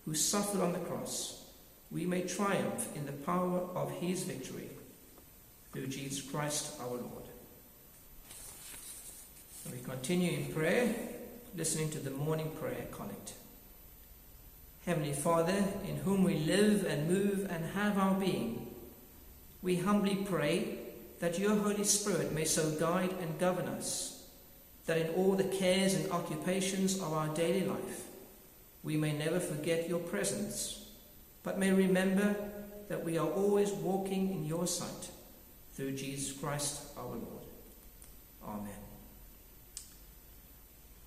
who 0.05 0.13
suffered 0.13 0.61
on 0.61 0.73
the 0.73 0.79
cross, 0.79 1.43
we 1.89 2.05
may 2.05 2.21
triumph 2.21 2.95
in 2.95 3.05
the 3.05 3.11
power 3.11 3.61
of 3.75 3.91
his 3.93 4.23
victory. 4.23 4.69
Through 5.71 5.87
Jesus 5.87 6.21
Christ 6.21 6.79
our 6.79 6.89
Lord. 6.89 7.23
We 9.71 9.79
continue 9.79 10.37
in 10.37 10.53
prayer, 10.53 10.93
listening 11.55 11.89
to 11.91 11.99
the 11.99 12.09
morning 12.09 12.51
prayer 12.59 12.87
collect. 12.91 13.33
Heavenly 14.85 15.13
Father, 15.13 15.63
in 15.87 15.97
whom 15.97 16.23
we 16.23 16.39
live 16.39 16.85
and 16.85 17.07
move 17.07 17.47
and 17.49 17.65
have 17.73 17.97
our 17.97 18.15
being, 18.15 18.67
we 19.61 19.77
humbly 19.77 20.15
pray 20.15 20.79
that 21.19 21.39
your 21.39 21.55
Holy 21.55 21.85
Spirit 21.85 22.33
may 22.33 22.43
so 22.43 22.71
guide 22.71 23.13
and 23.21 23.39
govern 23.39 23.67
us, 23.67 24.27
that 24.87 24.97
in 24.97 25.13
all 25.13 25.35
the 25.35 25.43
cares 25.45 25.93
and 25.93 26.11
occupations 26.11 26.99
of 26.99 27.13
our 27.13 27.29
daily 27.29 27.65
life, 27.65 28.07
we 28.83 28.97
may 28.97 29.13
never 29.13 29.39
forget 29.39 29.87
your 29.87 29.99
presence, 29.99 30.85
but 31.43 31.57
may 31.57 31.71
remember 31.71 32.35
that 32.89 33.05
we 33.05 33.17
are 33.17 33.29
always 33.29 33.71
walking 33.71 34.31
in 34.31 34.45
your 34.45 34.67
sight 34.67 35.09
through 35.73 35.93
Jesus 35.93 36.37
Christ 36.37 36.81
our 36.97 37.05
Lord. 37.05 37.45
Amen. 38.45 38.82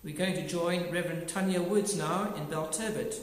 We're 0.02 0.16
going 0.16 0.34
to 0.34 0.46
join 0.46 0.92
Reverend 0.92 1.28
Tanya 1.28 1.60
Woods 1.60 1.96
now 1.96 2.32
in 2.36 2.44
Belturbet, 2.44 3.16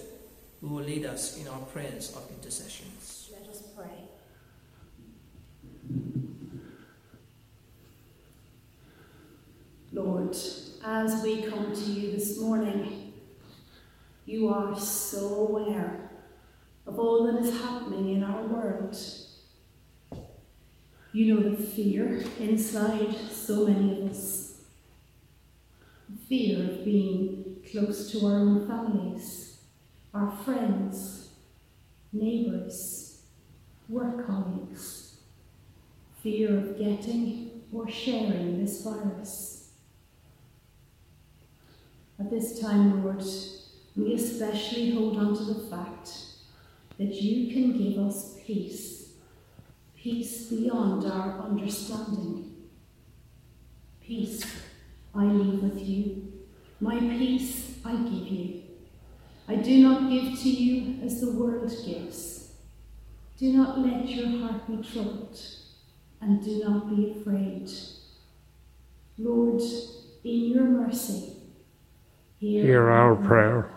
who 0.60 0.68
will 0.68 0.84
lead 0.84 1.06
us 1.06 1.38
in 1.38 1.48
our 1.48 1.60
prayers 1.60 2.14
of 2.16 2.30
intercessions. 2.30 3.32
Let 3.32 3.50
us 3.50 3.64
pray. 3.76 4.10
Lord, 9.94 10.36
as 10.84 11.24
we 11.24 11.44
come 11.44 11.74
to 11.74 11.82
you 11.82 12.12
this 12.12 12.40
morning, 12.40 13.14
you 14.26 14.50
are 14.50 14.78
so 14.78 15.48
aware 15.48 16.10
of 16.86 17.00
all 17.00 17.32
that 17.32 17.42
is 17.44 17.62
happening 17.62 18.16
in 18.16 18.24
our 18.24 18.44
world. 18.48 18.98
You 21.14 21.36
know 21.36 21.50
the 21.50 21.56
fear 21.56 22.24
inside 22.40 23.16
so 23.32 23.68
many 23.68 24.02
of 24.02 24.10
us. 24.10 24.53
Fear 26.34 26.64
of 26.64 26.84
being 26.84 27.58
close 27.72 28.12
to 28.12 28.26
our 28.26 28.40
own 28.40 28.68
families, 28.68 29.60
our 30.16 30.32
friends, 30.44 31.30
neighbours, 32.12 33.22
work 33.88 34.26
colleagues. 34.26 35.18
Fear 36.24 36.58
of 36.58 36.80
getting 36.80 37.62
or 37.72 37.88
sharing 37.88 38.60
this 38.60 38.82
virus. 38.82 39.74
At 42.20 42.32
this 42.32 42.60
time, 42.60 43.04
Lord, 43.04 43.24
we 43.96 44.16
especially 44.16 44.90
hold 44.96 45.20
on 45.20 45.36
to 45.36 45.44
the 45.44 45.68
fact 45.70 46.10
that 46.98 47.14
you 47.14 47.54
can 47.54 47.78
give 47.78 48.04
us 48.04 48.40
peace, 48.44 49.14
peace 49.96 50.48
beyond 50.48 51.06
our 51.06 51.42
understanding. 51.42 52.56
Peace 54.02 54.63
I 55.16 55.26
leave 55.26 55.62
with 55.62 55.80
you, 55.88 56.34
my 56.80 57.00
peace 57.00 57.78
I 57.86 57.96
give 57.96 58.28
you. 58.28 58.64
I 59.48 59.56
do 59.56 59.78
not 59.84 60.10
give 60.10 60.40
to 60.40 60.50
you 60.50 61.04
as 61.04 61.22
the 61.22 61.32
world 61.32 61.72
gives. 61.86 62.54
Do 63.38 63.52
not 63.54 63.80
let 63.80 64.08
your 64.08 64.40
heart 64.40 64.68
be 64.68 64.78
troubled, 64.88 65.40
and 66.22 66.44
do 66.44 66.64
not 66.64 66.96
be 66.96 67.12
afraid. 67.12 67.70
Lord, 69.18 69.62
in 70.24 70.46
your 70.50 70.64
mercy, 70.64 71.34
hear, 72.40 72.64
Hear 72.64 72.90
our 72.90 73.16
prayer. 73.16 73.70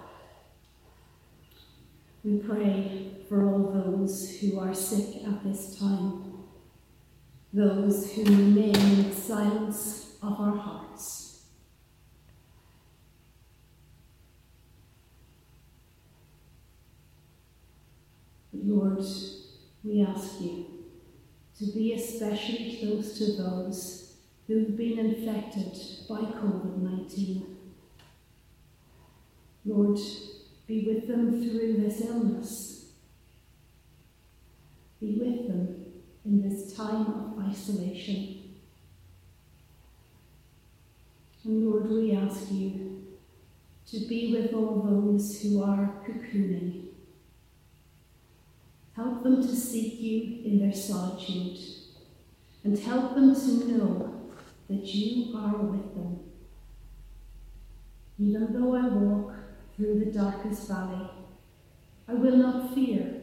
We 2.24 2.38
pray 2.38 3.18
for 3.28 3.48
all 3.48 3.72
those 3.72 4.38
who 4.38 4.58
are 4.58 4.74
sick 4.74 5.24
at 5.26 5.44
this 5.44 5.78
time, 5.78 6.24
those 7.52 8.12
who 8.12 8.24
remain 8.24 8.74
in 8.76 9.10
the 9.10 9.14
silence 9.14 10.16
of 10.22 10.40
our 10.40 10.56
hearts. 10.56 10.85
Lord, 18.66 19.00
we 19.84 20.02
ask 20.02 20.40
you 20.40 20.66
to 21.56 21.66
be 21.66 21.92
especially 21.92 22.78
close 22.80 23.16
to 23.18 23.40
those 23.40 24.16
who've 24.48 24.76
been 24.76 24.98
infected 24.98 25.72
by 26.08 26.16
COVID 26.16 26.78
19. 26.78 27.56
Lord, 29.64 30.00
be 30.66 30.84
with 30.84 31.06
them 31.06 31.40
through 31.40 31.76
this 31.76 32.00
illness. 32.00 32.86
Be 35.00 35.14
with 35.14 35.46
them 35.46 35.86
in 36.24 36.42
this 36.42 36.74
time 36.74 37.06
of 37.06 37.48
isolation. 37.48 38.56
And 41.44 41.70
Lord, 41.70 41.88
we 41.88 42.16
ask 42.16 42.50
you 42.50 43.04
to 43.92 44.00
be 44.08 44.32
with 44.32 44.52
all 44.52 44.82
those 44.82 45.40
who 45.40 45.62
are 45.62 46.02
cocooning. 46.04 46.85
Help 48.96 49.22
them 49.22 49.42
to 49.42 49.54
seek 49.54 50.00
you 50.00 50.42
in 50.44 50.58
their 50.58 50.72
solitude 50.72 51.58
and 52.64 52.78
help 52.78 53.14
them 53.14 53.34
to 53.34 53.70
know 53.70 54.30
that 54.70 54.82
you 54.82 55.36
are 55.36 55.58
with 55.58 55.94
them. 55.94 56.18
Even 58.18 58.54
though 58.54 58.74
I 58.74 58.88
walk 58.88 59.34
through 59.76 60.00
the 60.00 60.06
darkest 60.06 60.66
valley, 60.66 61.10
I 62.08 62.14
will 62.14 62.38
not 62.38 62.74
fear, 62.74 63.20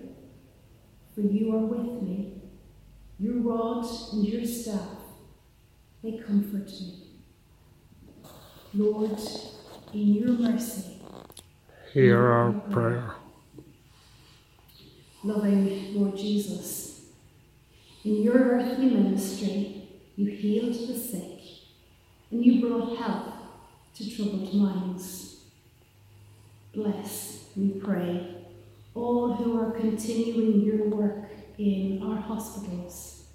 for 1.16 1.22
you 1.22 1.56
are 1.56 1.66
with 1.66 2.04
me. 2.04 2.42
Your 3.18 3.42
rod 3.42 3.86
and 4.14 4.28
your 4.28 4.46
staff, 4.46 5.00
they 6.04 6.20
comfort 6.20 6.68
me. 6.68 7.00
Lord, 8.76 9.20
in 9.92 10.14
your 10.14 10.34
mercy, 10.34 11.02
Hear 11.94 12.20
our 12.28 12.52
prayer. 12.72 13.23
Loving 15.24 15.94
Lord 15.96 16.18
Jesus, 16.18 17.06
in 18.04 18.22
your 18.22 18.36
earthly 18.36 18.88
ministry, 18.88 19.88
you 20.16 20.30
healed 20.30 20.74
the 20.74 21.00
sick 21.00 21.40
and 22.30 22.46
you 22.46 22.68
brought 22.68 22.98
help 22.98 23.34
to 23.96 24.16
troubled 24.16 24.54
minds. 24.54 25.46
Bless, 26.74 27.46
we 27.56 27.70
pray, 27.70 28.36
all 28.94 29.34
who 29.34 29.60
are 29.60 29.72
continuing 29.72 30.62
your 30.62 30.90
work 30.90 31.30
in 31.58 32.02
our 32.04 32.18
hospitals, 32.18 33.26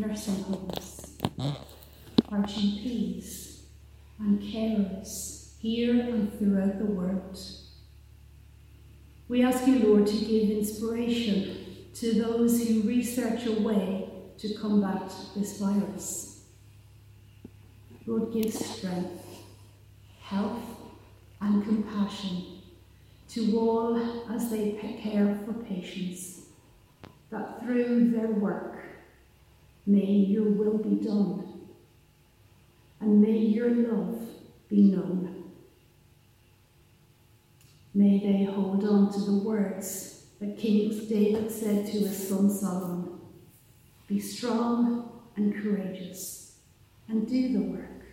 nursing 0.00 0.42
homes, 0.44 1.18
our 2.30 2.38
GPs, 2.38 3.60
and 4.20 4.40
carers 4.40 5.58
here 5.58 6.00
and 6.00 6.38
throughout 6.38 6.78
the 6.78 6.86
world. 6.86 7.38
We 9.28 9.42
ask 9.42 9.66
you, 9.66 9.78
Lord, 9.80 10.06
to 10.06 10.16
give 10.16 10.50
inspiration 10.50 11.66
to 11.94 12.14
those 12.14 12.66
who 12.66 12.82
research 12.82 13.44
a 13.44 13.60
way 13.60 14.08
to 14.38 14.54
combat 14.54 15.12
this 15.36 15.58
virus. 15.58 16.44
Lord, 18.06 18.32
give 18.32 18.54
strength, 18.54 19.22
health, 20.22 20.62
and 21.42 21.62
compassion 21.62 22.62
to 23.28 23.58
all 23.58 23.98
as 24.30 24.50
they 24.50 24.72
care 25.02 25.38
for 25.44 25.52
patients, 25.52 26.46
that 27.30 27.62
through 27.62 28.10
their 28.10 28.28
work 28.28 28.78
may 29.84 30.06
your 30.06 30.48
will 30.48 30.78
be 30.78 31.04
done, 31.04 31.68
and 33.00 33.20
may 33.20 33.36
your 33.36 33.70
love 33.70 34.18
be 34.70 34.90
known. 34.90 35.37
May 37.98 38.20
they 38.20 38.44
hold 38.44 38.84
on 38.84 39.12
to 39.12 39.20
the 39.22 39.38
words 39.38 40.26
that 40.38 40.56
King 40.56 40.88
David 41.08 41.50
said 41.50 41.84
to 41.84 41.98
his 41.98 42.28
son 42.28 42.48
Solomon 42.48 43.18
Be 44.06 44.20
strong 44.20 45.20
and 45.34 45.52
courageous, 45.52 46.60
and 47.08 47.26
do 47.26 47.52
the 47.52 47.58
work. 47.58 48.04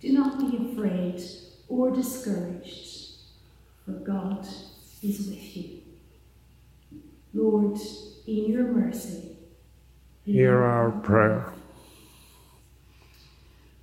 Do 0.00 0.10
not 0.14 0.38
be 0.38 0.72
afraid 0.72 1.22
or 1.68 1.90
discouraged, 1.90 3.18
for 3.84 3.92
God 3.92 4.48
is 5.02 5.18
with 5.28 5.54
you. 5.54 5.82
Lord, 7.34 7.78
in 8.26 8.50
your 8.50 8.72
mercy, 8.72 9.36
Hear 10.24 10.62
our 10.62 10.92
prayer. 10.92 11.52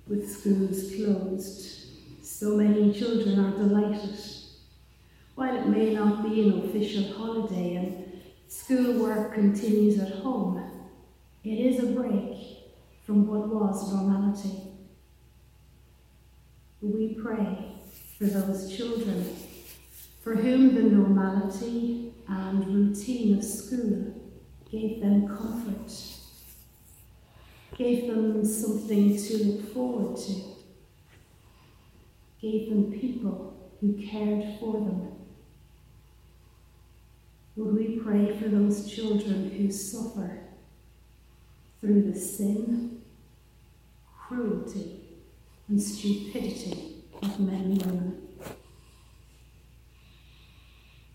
With 0.08 0.28
schools 0.28 0.92
closed, 0.96 2.26
so 2.26 2.56
many 2.56 2.92
children 2.92 3.38
are 3.38 3.56
delighted. 3.56 4.18
While 5.38 5.56
it 5.56 5.68
may 5.68 5.94
not 5.94 6.28
be 6.28 6.48
an 6.48 6.64
official 6.64 7.12
holiday 7.12 7.76
and 7.76 8.22
schoolwork 8.48 9.34
continues 9.34 10.00
at 10.00 10.14
home, 10.14 10.60
it 11.44 11.48
is 11.48 11.78
a 11.78 11.92
break 11.92 12.34
from 13.06 13.24
what 13.28 13.46
was 13.46 13.94
normality. 13.94 14.50
We 16.80 17.14
pray 17.22 17.70
for 18.18 18.24
those 18.24 18.76
children 18.76 19.36
for 20.24 20.34
whom 20.34 20.74
the 20.74 20.82
normality 20.82 22.14
and 22.26 22.66
routine 22.66 23.38
of 23.38 23.44
school 23.44 24.20
gave 24.68 25.00
them 25.00 25.28
comfort, 25.28 25.92
gave 27.76 28.08
them 28.08 28.44
something 28.44 29.16
to 29.16 29.44
look 29.44 29.72
forward 29.72 30.16
to, 30.16 30.34
gave 32.40 32.70
them 32.70 32.90
people 32.90 33.54
who 33.80 33.92
cared 34.04 34.58
for 34.58 34.72
them. 34.72 35.12
Lord, 37.58 37.74
we 37.74 37.98
pray 37.98 38.38
for 38.38 38.48
those 38.48 38.88
children 38.88 39.50
who 39.50 39.68
suffer 39.72 40.38
through 41.80 42.02
the 42.02 42.16
sin, 42.16 43.02
cruelty, 44.16 45.00
and 45.66 45.82
stupidity 45.82 47.02
of 47.20 47.40
men 47.40 47.62
and 47.62 47.82
women. 47.82 48.28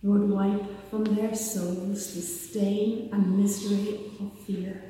Lord, 0.04 0.30
wipe 0.30 0.90
from 0.90 1.06
their 1.06 1.34
souls 1.34 2.14
the 2.14 2.22
stain 2.22 3.10
and 3.14 3.40
misery 3.40 4.12
of 4.20 4.38
fear, 4.46 4.84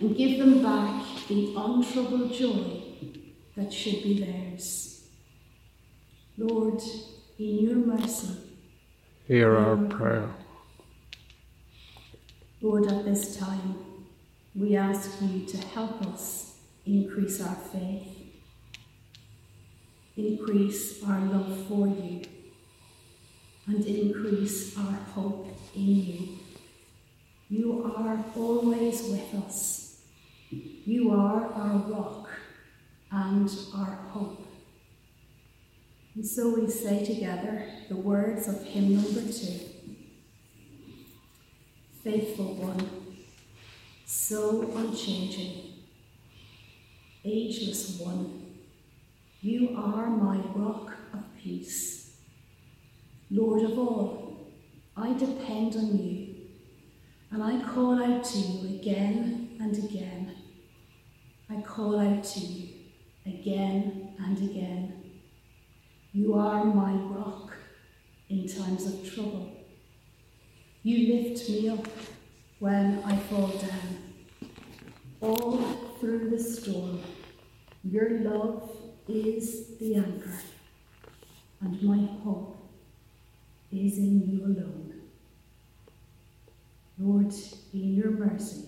and 0.00 0.16
give 0.16 0.40
them 0.40 0.64
back 0.64 1.04
the 1.28 1.54
untroubled 1.56 2.32
joy 2.32 2.82
that 3.54 3.72
should 3.72 4.02
be 4.02 4.24
theirs. 4.24 5.04
Lord, 6.36 6.82
in 7.38 7.58
your 7.60 7.76
mercy, 7.76 8.50
Hear 9.30 9.56
our 9.56 9.76
prayer. 9.76 10.28
Lord, 12.62 12.92
at 12.92 13.06
this 13.06 13.38
time, 13.38 13.76
we 14.54 14.76
ask 14.76 15.22
you 15.22 15.46
to 15.46 15.56
help 15.68 16.02
us 16.02 16.58
increase 16.84 17.40
our 17.40 17.54
faith, 17.54 18.18
increase 20.14 21.02
our 21.02 21.20
love 21.20 21.66
for 21.66 21.86
you, 21.86 22.20
and 23.66 23.82
increase 23.86 24.76
our 24.76 24.92
hope 25.14 25.48
in 25.74 25.86
you. 25.86 26.28
You 27.48 27.94
are 27.96 28.22
always 28.36 29.04
with 29.04 29.34
us. 29.42 30.02
You 30.50 31.12
are 31.12 31.46
our 31.46 31.78
rock 31.78 32.28
and 33.10 33.50
our 33.74 33.98
hope. 34.10 34.46
And 36.14 36.26
so 36.26 36.60
we 36.60 36.68
say 36.68 37.06
together 37.06 37.64
the 37.88 37.96
words 37.96 38.48
of 38.48 38.62
hymn 38.64 38.96
number 38.96 39.32
two 39.32 39.69
Faithful 42.02 42.54
One, 42.54 42.88
so 44.06 44.72
unchanging, 44.74 45.74
ageless 47.26 48.00
One, 48.00 48.56
you 49.42 49.76
are 49.76 50.08
my 50.08 50.38
rock 50.54 50.94
of 51.12 51.22
peace. 51.38 52.16
Lord 53.30 53.64
of 53.64 53.78
all, 53.78 54.50
I 54.96 55.12
depend 55.12 55.76
on 55.76 55.98
you, 55.98 56.36
and 57.32 57.42
I 57.42 57.62
call 57.68 58.02
out 58.02 58.24
to 58.24 58.38
you 58.38 58.78
again 58.80 59.58
and 59.60 59.76
again. 59.84 60.36
I 61.50 61.60
call 61.60 62.00
out 62.00 62.24
to 62.24 62.40
you 62.40 62.68
again 63.26 64.14
and 64.18 64.38
again. 64.38 65.02
You 66.14 66.32
are 66.32 66.64
my 66.64 66.94
rock 66.94 67.52
in 68.30 68.48
times 68.48 68.86
of 68.86 69.14
trouble. 69.14 69.59
You 70.82 71.14
lift 71.14 71.48
me 71.50 71.68
up 71.68 71.86
when 72.58 73.02
I 73.04 73.16
fall 73.16 73.48
down. 73.48 73.98
All 75.20 75.58
through 76.00 76.30
the 76.30 76.38
storm, 76.38 77.02
your 77.84 78.20
love 78.20 78.70
is 79.06 79.76
the 79.78 79.96
anchor, 79.96 80.38
and 81.60 81.82
my 81.82 82.08
hope 82.24 82.56
is 83.70 83.98
in 83.98 84.22
you 84.30 84.44
alone. 84.46 84.94
Lord, 86.98 87.34
in 87.74 87.94
your 87.94 88.12
mercy, 88.12 88.64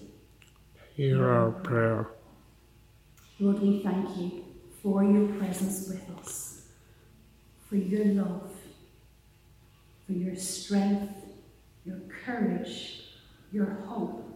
Hear 0.95 1.27
our 1.27 1.51
prayer. 1.51 2.09
Lord, 3.41 3.61
we 3.61 3.83
thank 3.83 4.15
you 4.19 4.45
for 4.83 5.03
your 5.03 5.29
presence 5.39 5.89
with 5.89 6.19
us, 6.19 6.67
for 7.67 7.77
your 7.77 8.05
love, 8.05 8.51
for 10.07 10.13
your 10.13 10.37
strength, 10.37 11.22
courage, 12.25 13.05
your 13.53 13.79
hope, 13.87 14.29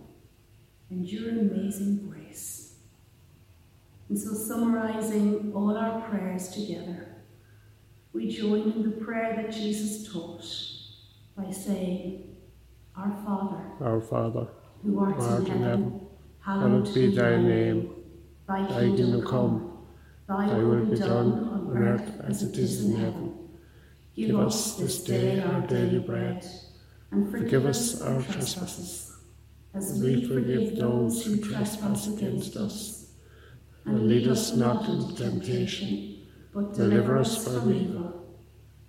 and 0.91 1.07
your 1.07 1.31
amazing 1.31 2.09
grace. 2.09 2.75
And 4.09 4.19
so, 4.19 4.35
summarizing 4.35 5.53
all 5.55 5.77
our 5.77 6.01
prayers 6.09 6.49
together, 6.49 7.17
we 8.13 8.29
join 8.31 8.73
in 8.73 8.83
the 8.83 9.05
prayer 9.05 9.35
that 9.37 9.53
Jesus 9.53 10.11
taught 10.11 10.45
by 11.37 11.51
saying, 11.51 12.37
Our 12.97 13.13
Father, 13.25 13.63
Our 13.81 14.01
Father, 14.01 14.49
who 14.83 15.01
art, 15.01 15.17
who 15.17 15.23
art 15.23 15.49
in 15.49 15.63
heaven, 15.63 16.07
hallowed 16.41 16.95
be 16.95 17.15
thy 17.15 17.37
name. 17.37 17.93
Thy 18.47 18.65
kingdom 18.67 19.27
come, 19.27 19.77
Thy 20.29 20.47
will 20.59 20.87
be 20.87 20.97
done 20.97 21.33
on 21.49 21.77
earth 21.77 22.21
as 22.25 22.43
it 22.43 22.57
is 22.57 22.85
in 22.85 22.97
heaven. 22.97 23.35
Give 24.15 24.39
us 24.39 24.77
this 24.77 25.03
day 25.03 25.41
our 25.41 25.61
daily 25.61 25.99
bread, 25.99 26.47
and 27.11 27.31
forgive 27.31 27.67
us 27.67 28.01
our 28.03 28.23
trespasses, 28.23 29.17
as 29.75 30.01
we 30.03 30.27
forgive 30.27 30.77
those 30.77 31.25
who 31.25 31.37
trespass 31.39 32.09
against 32.09 32.57
us. 32.57 33.13
And 33.85 34.09
lead 34.09 34.27
us 34.27 34.53
not 34.53 34.89
into 34.89 35.15
temptation, 35.15 36.27
but 36.53 36.75
deliver 36.75 37.19
us 37.19 37.45
from 37.45 37.73
evil. 37.73 38.37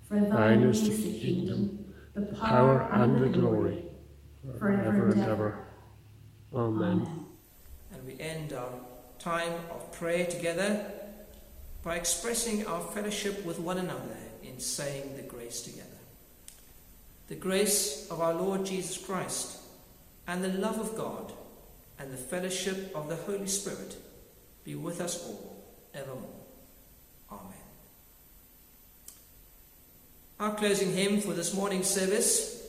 For 0.07 0.19
Thine 0.19 0.63
is 0.63 0.87
the 0.87 1.19
kingdom, 1.19 1.93
the 2.15 2.21
power, 2.35 2.89
and 2.93 3.21
the 3.21 3.29
glory, 3.29 3.83
forever 4.57 4.83
forever 4.83 5.05
and 5.05 5.13
and 5.13 5.21
ever. 5.21 5.31
ever. 5.31 5.67
Amen. 6.55 7.25
And 7.91 8.05
we 8.05 8.19
end 8.19 8.53
our 8.53 8.71
time 9.19 9.53
of 9.69 9.91
prayer 9.91 10.25
together 10.25 10.91
by 11.83 11.95
expressing 11.95 12.65
our 12.65 12.81
fellowship 12.81 13.45
with 13.45 13.59
one 13.59 13.77
another 13.77 14.17
in 14.43 14.59
saying 14.59 15.15
the 15.15 15.23
grace 15.23 15.61
together. 15.61 15.86
The 17.27 17.35
grace 17.35 18.07
of 18.09 18.21
our 18.21 18.33
Lord 18.33 18.65
Jesus 18.65 18.97
Christ, 18.97 19.57
and 20.27 20.43
the 20.43 20.49
love 20.49 20.79
of 20.79 20.95
God, 20.95 21.33
and 21.99 22.11
the 22.11 22.17
fellowship 22.17 22.91
of 22.95 23.09
the 23.09 23.15
Holy 23.15 23.47
Spirit 23.47 23.97
be 24.63 24.75
with 24.75 25.01
us 25.01 25.25
all 25.25 25.63
evermore. 25.93 26.29
Amen. 27.31 27.43
Our 30.39 30.55
closing 30.55 30.93
hymn 30.93 31.21
for 31.21 31.33
this 31.33 31.53
morning's 31.53 31.87
service 31.87 32.63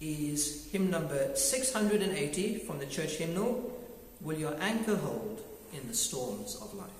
is 0.00 0.70
hymn 0.70 0.90
number 0.90 1.34
680 1.34 2.58
from 2.58 2.78
the 2.78 2.86
church 2.86 3.16
hymnal 3.16 3.76
Will 4.20 4.38
Your 4.38 4.56
Anchor 4.60 4.96
Hold 4.96 5.42
in 5.72 5.86
the 5.88 5.94
Storms 5.94 6.56
of 6.56 6.74
Life? 6.74 6.99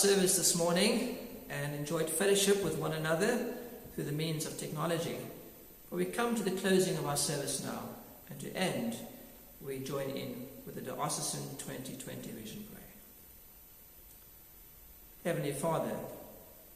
Service 0.00 0.38
this 0.38 0.56
morning 0.56 1.18
and 1.50 1.74
enjoyed 1.74 2.08
fellowship 2.08 2.64
with 2.64 2.78
one 2.78 2.94
another 2.94 3.52
through 3.94 4.04
the 4.04 4.12
means 4.12 4.46
of 4.46 4.56
technology. 4.56 5.18
But 5.90 5.96
we 5.96 6.06
come 6.06 6.34
to 6.36 6.42
the 6.42 6.52
closing 6.52 6.96
of 6.96 7.06
our 7.06 7.18
service 7.18 7.62
now, 7.62 7.82
and 8.30 8.40
to 8.40 8.50
end, 8.56 8.96
we 9.60 9.80
join 9.80 10.08
in 10.08 10.46
with 10.64 10.74
the 10.74 10.80
Diocesan 10.80 11.42
2020 11.58 12.30
Vision 12.30 12.64
Prayer. 12.72 12.86
Heavenly 15.22 15.52
Father, 15.52 15.94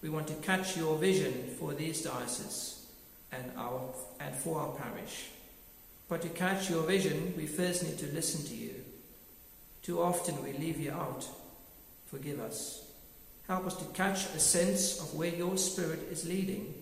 we 0.02 0.10
want 0.10 0.28
to 0.28 0.34
catch 0.34 0.76
your 0.76 0.98
vision 0.98 1.56
for 1.58 1.72
these 1.72 2.02
dioceses 2.02 2.84
and, 3.32 3.52
our, 3.56 3.80
and 4.20 4.36
for 4.36 4.60
our 4.60 4.72
parish. 4.72 5.28
But 6.10 6.20
to 6.20 6.28
catch 6.28 6.68
your 6.68 6.82
vision, 6.82 7.32
we 7.38 7.46
first 7.46 7.84
need 7.84 7.96
to 8.00 8.06
listen 8.08 8.44
to 8.48 8.54
you. 8.54 8.84
Too 9.80 10.02
often 10.02 10.44
we 10.44 10.52
leave 10.52 10.78
you 10.78 10.92
out. 10.92 11.26
Forgive 12.04 12.38
us. 12.38 12.83
Help 13.48 13.66
us 13.66 13.76
to 13.76 13.84
catch 13.92 14.26
a 14.34 14.40
sense 14.40 15.00
of 15.00 15.14
where 15.14 15.34
your 15.34 15.56
Spirit 15.56 16.00
is 16.10 16.26
leading. 16.26 16.74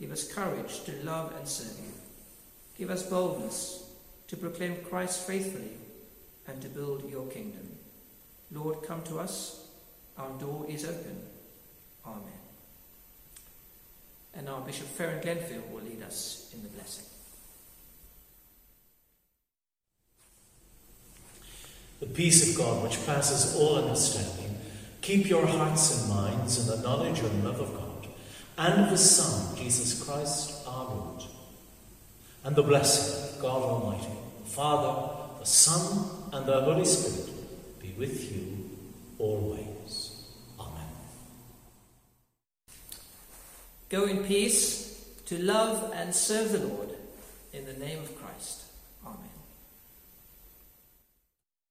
Give 0.00 0.10
us 0.10 0.32
courage 0.32 0.84
to 0.84 0.92
love 1.04 1.32
and 1.38 1.48
serve 1.48 1.78
you. 1.78 1.92
Give 2.76 2.90
us 2.90 3.08
boldness 3.08 3.88
to 4.28 4.36
proclaim 4.36 4.76
Christ 4.88 5.26
faithfully 5.26 5.76
and 6.46 6.60
to 6.60 6.68
build 6.68 7.08
your 7.08 7.26
kingdom. 7.28 7.76
Lord, 8.52 8.82
come 8.82 9.02
to 9.04 9.18
us. 9.18 9.66
Our 10.18 10.30
door 10.38 10.66
is 10.68 10.84
open. 10.84 11.22
Amen. 12.04 12.22
And 14.34 14.46
now 14.46 14.60
Bishop 14.60 14.86
Ferran 14.86 15.22
Glenfield 15.22 15.70
will 15.70 15.82
lead 15.82 16.02
us 16.02 16.50
in 16.54 16.62
the 16.62 16.68
blessing. 16.68 17.04
The 22.00 22.06
peace 22.06 22.50
of 22.50 22.58
God, 22.58 22.82
which 22.82 23.04
passes 23.06 23.56
all 23.58 23.76
understanding, 23.76 24.55
keep 25.06 25.28
your 25.28 25.46
hearts 25.46 26.02
and 26.02 26.10
minds 26.10 26.58
in 26.58 26.66
the 26.66 26.82
knowledge 26.82 27.20
and 27.20 27.44
love 27.44 27.60
of 27.60 27.72
God 27.74 28.08
and 28.58 28.84
of 28.84 28.90
His 28.90 29.08
Son, 29.08 29.56
Jesus 29.56 30.02
Christ 30.02 30.66
our 30.66 30.86
Lord. 30.86 31.22
And 32.42 32.56
the 32.56 32.64
blessing 32.64 33.36
of 33.36 33.40
God 33.40 33.62
Almighty, 33.62 34.10
the 34.42 34.50
Father, 34.50 35.38
the 35.38 35.46
Son, 35.46 36.08
and 36.32 36.44
the 36.44 36.60
Holy 36.60 36.84
Spirit 36.84 37.30
be 37.80 37.94
with 37.96 38.32
you 38.32 38.68
always. 39.20 40.24
Amen. 40.58 40.90
Go 43.88 44.06
in 44.06 44.24
peace 44.24 45.08
to 45.26 45.38
love 45.38 45.92
and 45.94 46.12
serve 46.12 46.50
the 46.50 46.66
Lord 46.66 46.90
in 47.52 47.64
the 47.64 47.74
name 47.74 48.00
of. 48.00 48.15